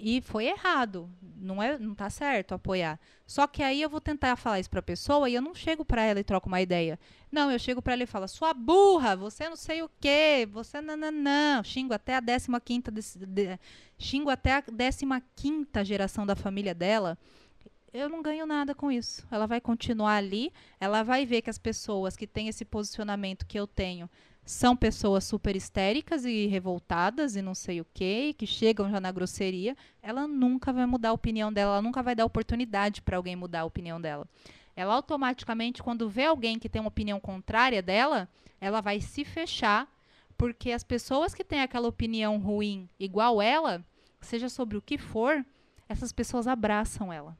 E 0.00 0.20
foi 0.20 0.46
errado. 0.46 1.10
Não 1.36 1.60
é, 1.60 1.76
não 1.76 1.92
tá 1.92 2.08
certo 2.08 2.54
apoiar. 2.54 3.00
Só 3.26 3.48
que 3.48 3.64
aí 3.64 3.82
eu 3.82 3.90
vou 3.90 4.00
tentar 4.00 4.36
falar 4.36 4.60
isso 4.60 4.70
para 4.70 4.78
a 4.78 4.82
pessoa 4.82 5.28
e 5.28 5.34
eu 5.34 5.42
não 5.42 5.54
chego 5.54 5.84
para 5.84 6.02
ela 6.02 6.20
e 6.20 6.24
troco 6.24 6.46
uma 6.46 6.60
ideia. 6.60 6.98
Não, 7.32 7.50
eu 7.50 7.58
chego 7.58 7.82
para 7.82 7.94
ela 7.94 8.04
e 8.04 8.06
falo: 8.06 8.28
"Sua 8.28 8.54
burra, 8.54 9.16
você 9.16 9.48
não 9.48 9.56
sei 9.56 9.82
o 9.82 9.90
quê, 10.00 10.48
você 10.50 10.80
não. 10.80 11.64
Xingo 11.64 11.92
até 11.92 12.14
a 12.14 12.22
15ª 12.22 12.92
de, 12.92 13.26
de, 13.26 13.60
xingo 13.98 14.30
até 14.30 14.54
a 14.54 14.62
15ª 14.62 15.84
geração 15.84 16.24
da 16.24 16.36
família 16.36 16.74
dela. 16.74 17.18
Eu 17.92 18.08
não 18.08 18.22
ganho 18.22 18.46
nada 18.46 18.74
com 18.74 18.92
isso. 18.92 19.26
Ela 19.30 19.46
vai 19.46 19.60
continuar 19.60 20.16
ali, 20.16 20.52
ela 20.78 21.02
vai 21.02 21.26
ver 21.26 21.42
que 21.42 21.50
as 21.50 21.58
pessoas 21.58 22.16
que 22.16 22.26
têm 22.26 22.46
esse 22.46 22.64
posicionamento 22.64 23.46
que 23.46 23.58
eu 23.58 23.66
tenho 23.66 24.08
são 24.48 24.74
pessoas 24.74 25.24
super 25.24 25.54
histéricas 25.54 26.24
e 26.24 26.46
revoltadas 26.46 27.36
e 27.36 27.42
não 27.42 27.54
sei 27.54 27.82
o 27.82 27.86
quê, 27.92 28.34
que 28.36 28.46
chegam 28.46 28.90
já 28.90 28.98
na 28.98 29.12
grosseria, 29.12 29.76
ela 30.00 30.26
nunca 30.26 30.72
vai 30.72 30.86
mudar 30.86 31.10
a 31.10 31.12
opinião 31.12 31.52
dela, 31.52 31.72
ela 31.72 31.82
nunca 31.82 32.02
vai 32.02 32.14
dar 32.14 32.24
oportunidade 32.24 33.02
para 33.02 33.18
alguém 33.18 33.36
mudar 33.36 33.60
a 33.60 33.64
opinião 33.66 34.00
dela. 34.00 34.26
Ela 34.74 34.94
automaticamente, 34.94 35.82
quando 35.82 36.08
vê 36.08 36.24
alguém 36.24 36.58
que 36.58 36.66
tem 36.66 36.80
uma 36.80 36.88
opinião 36.88 37.20
contrária 37.20 37.82
dela, 37.82 38.26
ela 38.58 38.80
vai 38.80 39.02
se 39.02 39.22
fechar 39.22 39.86
Porque 40.38 40.72
as 40.72 40.82
pessoas 40.82 41.34
que 41.34 41.44
têm 41.44 41.60
aquela 41.60 41.88
opinião 41.88 42.38
ruim 42.38 42.88
igual 42.98 43.42
ela, 43.42 43.84
seja 44.18 44.48
sobre 44.48 44.78
o 44.78 44.82
que 44.82 44.96
for, 44.96 45.44
essas 45.86 46.10
pessoas 46.10 46.46
abraçam 46.46 47.12
ela. 47.12 47.36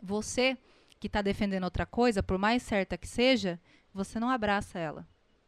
Você 0.00 0.56
que 1.00 1.08
está 1.08 1.20
defendendo 1.20 1.64
outra 1.64 1.84
coisa, 1.84 2.22
por 2.22 2.38
mais 2.38 2.62
certa 2.62 2.96
que 2.96 3.08
seja, 3.08 3.58
você 3.92 4.20
não 4.20 4.30
abraça 4.30 4.78
ela. 4.78 5.04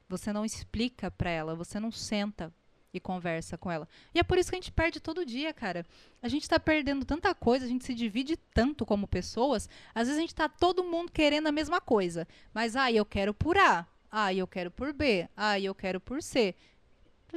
Você 0.08 0.32
não 0.32 0.44
explica 0.44 1.10
para 1.10 1.30
ela, 1.30 1.54
você 1.54 1.78
não 1.78 1.90
senta 1.90 2.52
e 2.92 2.98
conversa 2.98 3.58
com 3.58 3.70
ela. 3.70 3.86
E 4.14 4.18
é 4.18 4.22
por 4.22 4.38
isso 4.38 4.50
que 4.50 4.56
a 4.56 4.60
gente 4.60 4.72
perde 4.72 5.00
todo 5.00 5.24
dia, 5.24 5.52
cara. 5.52 5.84
A 6.22 6.28
gente 6.28 6.42
está 6.42 6.58
perdendo 6.58 7.04
tanta 7.04 7.34
coisa, 7.34 7.64
a 7.64 7.68
gente 7.68 7.84
se 7.84 7.94
divide 7.94 8.36
tanto 8.36 8.86
como 8.86 9.06
pessoas. 9.06 9.68
Às 9.94 10.08
vezes 10.08 10.16
a 10.16 10.20
gente 10.20 10.32
está 10.32 10.48
todo 10.48 10.84
mundo 10.84 11.12
querendo 11.12 11.46
a 11.46 11.52
mesma 11.52 11.80
coisa. 11.80 12.26
Mas, 12.52 12.76
ah, 12.76 12.90
eu 12.90 13.04
quero 13.04 13.34
por 13.34 13.56
A. 13.58 13.86
Ah, 14.10 14.32
eu 14.32 14.46
quero 14.46 14.70
por 14.70 14.92
B. 14.92 15.28
Ah, 15.36 15.60
eu 15.60 15.74
quero 15.74 16.00
por 16.00 16.22
C. 16.22 16.54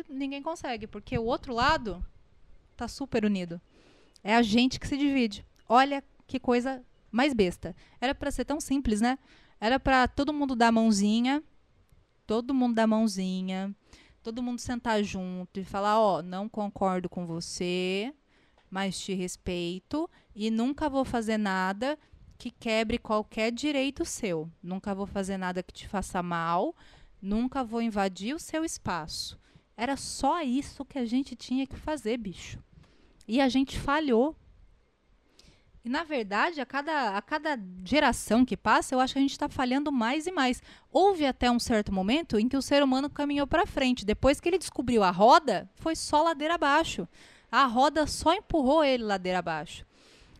Ninguém 0.07 0.41
consegue, 0.41 0.87
porque 0.87 1.17
o 1.17 1.25
outro 1.25 1.53
lado 1.53 2.03
tá 2.77 2.87
super 2.87 3.25
unido. 3.25 3.59
É 4.23 4.35
a 4.35 4.41
gente 4.41 4.79
que 4.79 4.87
se 4.87 4.97
divide. 4.97 5.45
Olha 5.67 6.03
que 6.25 6.39
coisa 6.39 6.81
mais 7.11 7.33
besta. 7.33 7.75
Era 7.99 8.15
para 8.15 8.31
ser 8.31 8.45
tão 8.45 8.61
simples, 8.61 9.01
né? 9.01 9.19
Era 9.59 9.79
para 9.79 10.07
todo 10.07 10.33
mundo 10.33 10.55
dar 10.55 10.69
a 10.69 10.71
mãozinha, 10.71 11.43
todo 12.31 12.53
mundo 12.53 12.75
dar 12.75 12.87
mãozinha, 12.87 13.75
todo 14.23 14.41
mundo 14.41 14.57
sentar 14.57 15.03
junto 15.03 15.59
e 15.59 15.65
falar, 15.65 15.99
ó, 15.99 16.19
oh, 16.19 16.21
não 16.21 16.47
concordo 16.47 17.09
com 17.09 17.25
você, 17.25 18.13
mas 18.69 18.97
te 18.97 19.13
respeito 19.13 20.09
e 20.33 20.49
nunca 20.49 20.87
vou 20.87 21.03
fazer 21.03 21.37
nada 21.37 21.99
que 22.37 22.49
quebre 22.49 22.97
qualquer 22.97 23.51
direito 23.51 24.05
seu. 24.05 24.49
Nunca 24.63 24.95
vou 24.95 25.05
fazer 25.05 25.35
nada 25.35 25.61
que 25.61 25.73
te 25.73 25.89
faça 25.89 26.23
mal, 26.23 26.73
nunca 27.21 27.65
vou 27.65 27.81
invadir 27.81 28.33
o 28.33 28.39
seu 28.39 28.63
espaço. 28.63 29.37
Era 29.75 29.97
só 29.97 30.41
isso 30.41 30.85
que 30.85 30.97
a 30.97 31.03
gente 31.03 31.35
tinha 31.35 31.67
que 31.67 31.75
fazer, 31.75 32.15
bicho. 32.15 32.63
E 33.27 33.41
a 33.41 33.49
gente 33.49 33.77
falhou. 33.77 34.37
E, 35.83 35.89
na 35.89 36.03
verdade, 36.03 36.61
a 36.61 36.65
cada, 36.65 37.17
a 37.17 37.21
cada 37.21 37.59
geração 37.83 38.45
que 38.45 38.55
passa, 38.55 38.93
eu 38.93 38.99
acho 38.99 39.13
que 39.13 39.19
a 39.19 39.21
gente 39.21 39.31
está 39.31 39.49
falhando 39.49 39.91
mais 39.91 40.27
e 40.27 40.31
mais. 40.31 40.61
Houve 40.91 41.25
até 41.25 41.49
um 41.49 41.59
certo 41.59 41.91
momento 41.91 42.37
em 42.37 42.47
que 42.47 42.55
o 42.55 42.61
ser 42.61 42.83
humano 42.83 43.09
caminhou 43.09 43.47
para 43.47 43.65
frente. 43.65 44.05
Depois 44.05 44.39
que 44.39 44.47
ele 44.47 44.59
descobriu 44.59 45.01
a 45.01 45.09
roda, 45.09 45.67
foi 45.73 45.95
só 45.95 46.21
ladeira 46.21 46.53
abaixo. 46.53 47.07
A 47.51 47.65
roda 47.65 48.05
só 48.05 48.33
empurrou 48.33 48.83
ele 48.83 49.03
ladeira 49.03 49.39
abaixo. 49.39 49.83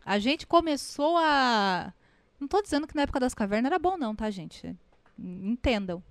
A 0.06 0.20
gente 0.20 0.46
começou 0.46 1.18
a. 1.18 1.92
Não 2.40 2.46
estou 2.46 2.62
dizendo 2.62 2.88
que 2.88 2.96
na 2.96 3.04
época 3.04 3.20
das 3.20 3.34
cavernas 3.34 3.72
era 3.72 3.80
bom, 3.80 3.98
não, 3.98 4.16
tá, 4.16 4.30
gente? 4.30 4.76
Entendam. 5.18 6.04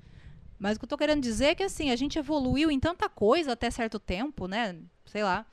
Mas 0.58 0.76
o 0.76 0.80
que 0.80 0.84
eu 0.84 0.86
estou 0.86 0.98
querendo 0.98 1.22
dizer 1.22 1.46
é 1.46 1.54
que 1.54 1.62
assim, 1.62 1.90
a 1.90 1.96
gente 1.96 2.18
evoluiu 2.18 2.70
em 2.70 2.78
tanta 2.78 3.08
coisa 3.08 3.52
até 3.52 3.70
certo 3.70 3.98
tempo, 3.98 4.46
né? 4.46 4.76
Sei 5.06 5.22
lá 5.22 5.46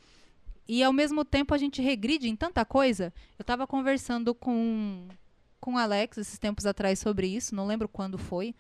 e 0.67 0.83
ao 0.83 0.91
mesmo 0.91 1.23
tempo 1.23 1.53
a 1.53 1.57
gente 1.57 1.81
regride 1.81 2.27
em 2.27 2.35
tanta 2.35 2.65
coisa. 2.65 3.13
Eu 3.37 3.43
estava 3.43 3.65
conversando 3.65 4.35
com 4.35 5.07
com 5.59 5.73
o 5.73 5.77
Alex 5.77 6.17
esses 6.19 6.37
tempos 6.37 6.65
atrás 6.65 6.99
sobre 6.99 7.27
isso, 7.27 7.55
não 7.55 7.65
lembro 7.65 7.89
quando 7.89 8.17
foi, 8.17 8.55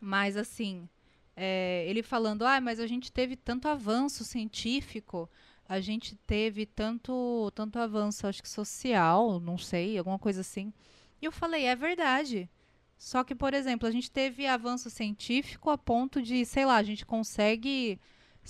mas 0.00 0.36
assim, 0.36 0.88
é, 1.36 1.84
ele 1.88 2.02
falando, 2.02 2.44
ah, 2.44 2.60
mas 2.60 2.80
a 2.80 2.86
gente 2.86 3.12
teve 3.12 3.36
tanto 3.36 3.68
avanço 3.68 4.24
científico, 4.24 5.30
a 5.68 5.80
gente 5.80 6.16
teve 6.26 6.66
tanto 6.66 7.50
tanto 7.54 7.78
avanço, 7.78 8.26
acho 8.26 8.42
que 8.42 8.48
social, 8.48 9.38
não 9.40 9.56
sei, 9.56 9.96
alguma 9.96 10.18
coisa 10.18 10.40
assim. 10.40 10.72
E 11.22 11.24
eu 11.24 11.32
falei, 11.32 11.64
é 11.64 11.76
verdade. 11.76 12.50
Só 12.98 13.24
que, 13.24 13.34
por 13.34 13.54
exemplo, 13.54 13.88
a 13.88 13.90
gente 13.90 14.10
teve 14.10 14.46
avanço 14.46 14.90
científico 14.90 15.70
a 15.70 15.78
ponto 15.78 16.20
de, 16.20 16.44
sei 16.44 16.66
lá, 16.66 16.76
a 16.76 16.82
gente 16.82 17.06
consegue 17.06 17.98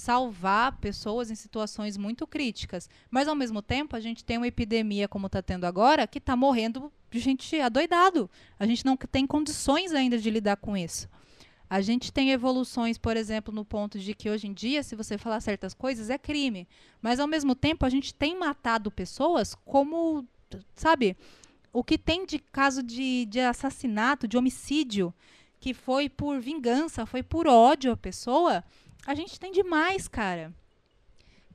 salvar 0.00 0.78
pessoas 0.78 1.30
em 1.30 1.34
situações 1.34 1.96
muito 1.96 2.26
críticas. 2.26 2.88
Mas, 3.10 3.28
ao 3.28 3.34
mesmo 3.34 3.60
tempo, 3.60 3.94
a 3.94 4.00
gente 4.00 4.24
tem 4.24 4.38
uma 4.38 4.46
epidemia, 4.46 5.06
como 5.06 5.26
está 5.26 5.42
tendo 5.42 5.64
agora, 5.64 6.06
que 6.06 6.18
está 6.18 6.34
morrendo 6.34 6.90
de 7.10 7.20
gente 7.20 7.60
adoidado. 7.60 8.28
A 8.58 8.66
gente 8.66 8.84
não 8.84 8.96
tem 8.96 9.26
condições 9.26 9.92
ainda 9.92 10.18
de 10.18 10.30
lidar 10.30 10.56
com 10.56 10.76
isso. 10.76 11.08
A 11.68 11.80
gente 11.80 12.12
tem 12.12 12.32
evoluções, 12.32 12.98
por 12.98 13.16
exemplo, 13.16 13.54
no 13.54 13.64
ponto 13.64 13.98
de 13.98 14.12
que 14.14 14.28
hoje 14.28 14.48
em 14.48 14.52
dia, 14.52 14.82
se 14.82 14.96
você 14.96 15.16
falar 15.16 15.40
certas 15.40 15.74
coisas, 15.74 16.10
é 16.10 16.18
crime. 16.18 16.66
Mas, 17.00 17.20
ao 17.20 17.28
mesmo 17.28 17.54
tempo, 17.54 17.84
a 17.84 17.90
gente 17.90 18.12
tem 18.12 18.36
matado 18.36 18.90
pessoas 18.90 19.54
como, 19.64 20.26
sabe, 20.74 21.16
o 21.72 21.84
que 21.84 21.96
tem 21.96 22.26
de 22.26 22.38
caso 22.38 22.82
de, 22.82 23.26
de 23.26 23.38
assassinato, 23.38 24.26
de 24.26 24.36
homicídio, 24.36 25.14
que 25.60 25.74
foi 25.74 26.08
por 26.08 26.40
vingança, 26.40 27.06
foi 27.06 27.22
por 27.22 27.46
ódio 27.46 27.92
à 27.92 27.96
pessoa, 27.96 28.64
a 29.06 29.14
gente 29.14 29.38
tem 29.38 29.52
demais, 29.52 30.06
cara. 30.08 30.52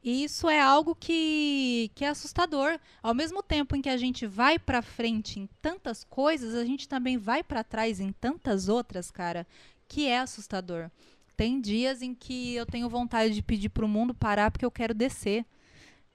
E 0.05 0.23
isso 0.23 0.47
é 0.47 0.60
algo 0.60 0.93
que, 0.93 1.89
que 1.95 2.05
é 2.05 2.10
assustador. 2.10 2.79
Ao 3.01 3.13
mesmo 3.13 3.41
tempo 3.41 3.75
em 3.75 3.81
que 3.81 3.89
a 3.89 3.97
gente 3.97 4.27
vai 4.27 4.60
para 4.60 4.84
frente 4.84 5.39
em 5.39 5.49
tantas 5.62 6.03
coisas, 6.03 6.53
a 6.53 6.63
gente 6.63 6.88
também 6.88 7.17
vai 7.17 7.43
para 7.43 7.63
trás 7.63 7.99
em 7.99 8.12
tantas 8.12 8.69
outras, 8.69 9.10
cara, 9.10 9.47
que 9.88 10.08
é 10.08 10.19
assustador. 10.19 10.91
Tem 11.36 11.60
dias 11.60 12.03
em 12.03 12.13
que 12.13 12.53
eu 12.53 12.67
tenho 12.67 12.88
vontade 12.88 13.34
de 13.34 13.41
pedir 13.41 13.69
para 13.69 13.84
o 13.84 13.89
mundo 13.89 14.13
parar 14.13 14.51
porque 14.51 14.65
eu 14.65 14.69
quero 14.69 14.93
descer. 14.93 15.43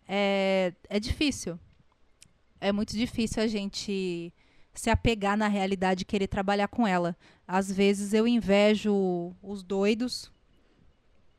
É, 0.06 0.72
é 0.88 1.00
difícil. 1.00 1.58
É 2.60 2.70
muito 2.70 2.96
difícil 2.96 3.42
a 3.42 3.48
gente 3.48 4.32
se 4.72 4.88
apegar 4.88 5.36
na 5.36 5.48
realidade 5.48 6.02
e 6.02 6.06
querer 6.06 6.28
trabalhar 6.28 6.68
com 6.68 6.86
ela. 6.86 7.16
Às 7.46 7.72
vezes 7.72 8.14
eu 8.14 8.28
invejo 8.28 9.34
os 9.42 9.64
doidos 9.64 10.30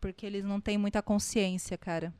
porque 0.01 0.25
eles 0.25 0.43
não 0.43 0.59
têm 0.59 0.77
muita 0.77 1.01
consciência, 1.01 1.77
cara. 1.77 2.13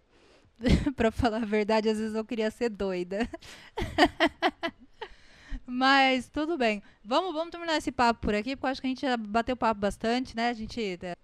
pra 0.95 1.11
falar 1.11 1.41
a 1.41 1.45
verdade, 1.45 1.89
às 1.89 1.97
vezes 1.97 2.15
eu 2.15 2.23
queria 2.23 2.51
ser 2.51 2.69
doida. 2.69 3.27
Mas 5.65 6.29
tudo 6.29 6.57
bem. 6.57 6.83
Vamos, 7.03 7.33
vamos 7.33 7.51
terminar 7.51 7.77
esse 7.77 7.91
papo 7.91 8.21
por 8.21 8.35
aqui, 8.35 8.55
porque 8.55 8.67
eu 8.67 8.71
acho 8.71 8.81
que 8.81 8.87
a 8.87 8.89
gente 8.89 9.01
já 9.01 9.17
bateu 9.17 9.57
papo 9.57 9.81
bastante, 9.81 10.35
né? 10.35 10.49
A 10.49 10.53
gente. 10.53 10.99
É, 11.01 11.15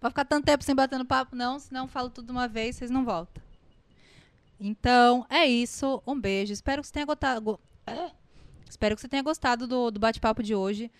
pode 0.00 0.12
ficar 0.12 0.24
tanto 0.24 0.44
tempo 0.44 0.64
sem 0.64 0.74
bater 0.74 0.98
no 0.98 1.04
papo, 1.04 1.36
não, 1.36 1.58
senão 1.58 1.86
falo 1.86 2.10
tudo 2.10 2.26
de 2.26 2.32
uma 2.32 2.48
vez, 2.48 2.76
vocês 2.76 2.90
não 2.90 3.04
voltam. 3.04 3.42
Então, 4.58 5.26
é 5.28 5.46
isso. 5.46 6.02
Um 6.06 6.18
beijo. 6.18 6.52
Espero 6.52 6.82
que 6.82 6.88
você 6.88 6.94
tenha 6.94 7.06
gostado. 7.06 7.60
Espero 8.68 8.94
que 8.94 9.00
você 9.00 9.08
tenha 9.08 9.22
gostado 9.22 9.66
do, 9.66 9.90
do 9.90 10.00
bate-papo 10.00 10.42
de 10.42 10.54
hoje 10.54 10.90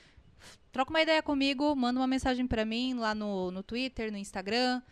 troca 0.76 0.90
uma 0.90 1.00
ideia 1.00 1.22
comigo, 1.22 1.74
manda 1.74 1.98
uma 1.98 2.06
mensagem 2.06 2.46
para 2.46 2.62
mim 2.62 2.92
lá 2.92 3.14
no, 3.14 3.50
no 3.50 3.62
Twitter, 3.62 4.12
no 4.12 4.18
Instagram, 4.18 4.82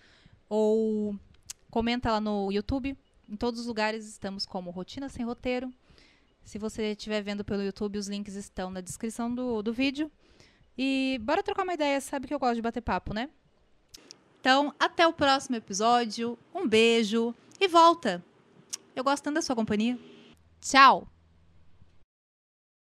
ou 0.48 1.14
comenta 1.70 2.10
lá 2.10 2.22
no 2.22 2.50
YouTube. 2.50 2.96
Em 3.28 3.36
todos 3.36 3.60
os 3.60 3.66
lugares 3.66 4.08
estamos 4.08 4.46
como 4.46 4.70
Rotina 4.70 5.10
Sem 5.10 5.26
Roteiro. 5.26 5.70
Se 6.42 6.58
você 6.58 6.92
estiver 6.92 7.20
vendo 7.20 7.44
pelo 7.44 7.62
YouTube, 7.62 7.98
os 7.98 8.08
links 8.08 8.34
estão 8.34 8.70
na 8.70 8.80
descrição 8.80 9.34
do, 9.34 9.60
do 9.60 9.74
vídeo. 9.74 10.10
E 10.76 11.20
bora 11.22 11.42
trocar 11.42 11.64
uma 11.64 11.74
ideia, 11.74 12.00
sabe 12.00 12.26
que 12.26 12.32
eu 12.32 12.38
gosto 12.38 12.54
de 12.54 12.62
bater 12.62 12.80
papo, 12.80 13.12
né? 13.12 13.28
Então, 14.40 14.74
até 14.80 15.06
o 15.06 15.12
próximo 15.12 15.56
episódio. 15.56 16.38
Um 16.54 16.66
beijo 16.66 17.34
e 17.60 17.68
volta! 17.68 18.24
Eu 18.96 19.04
gosto 19.04 19.22
tanto 19.22 19.34
da 19.34 19.42
sua 19.42 19.54
companhia. 19.54 19.98
Tchau! 20.62 21.13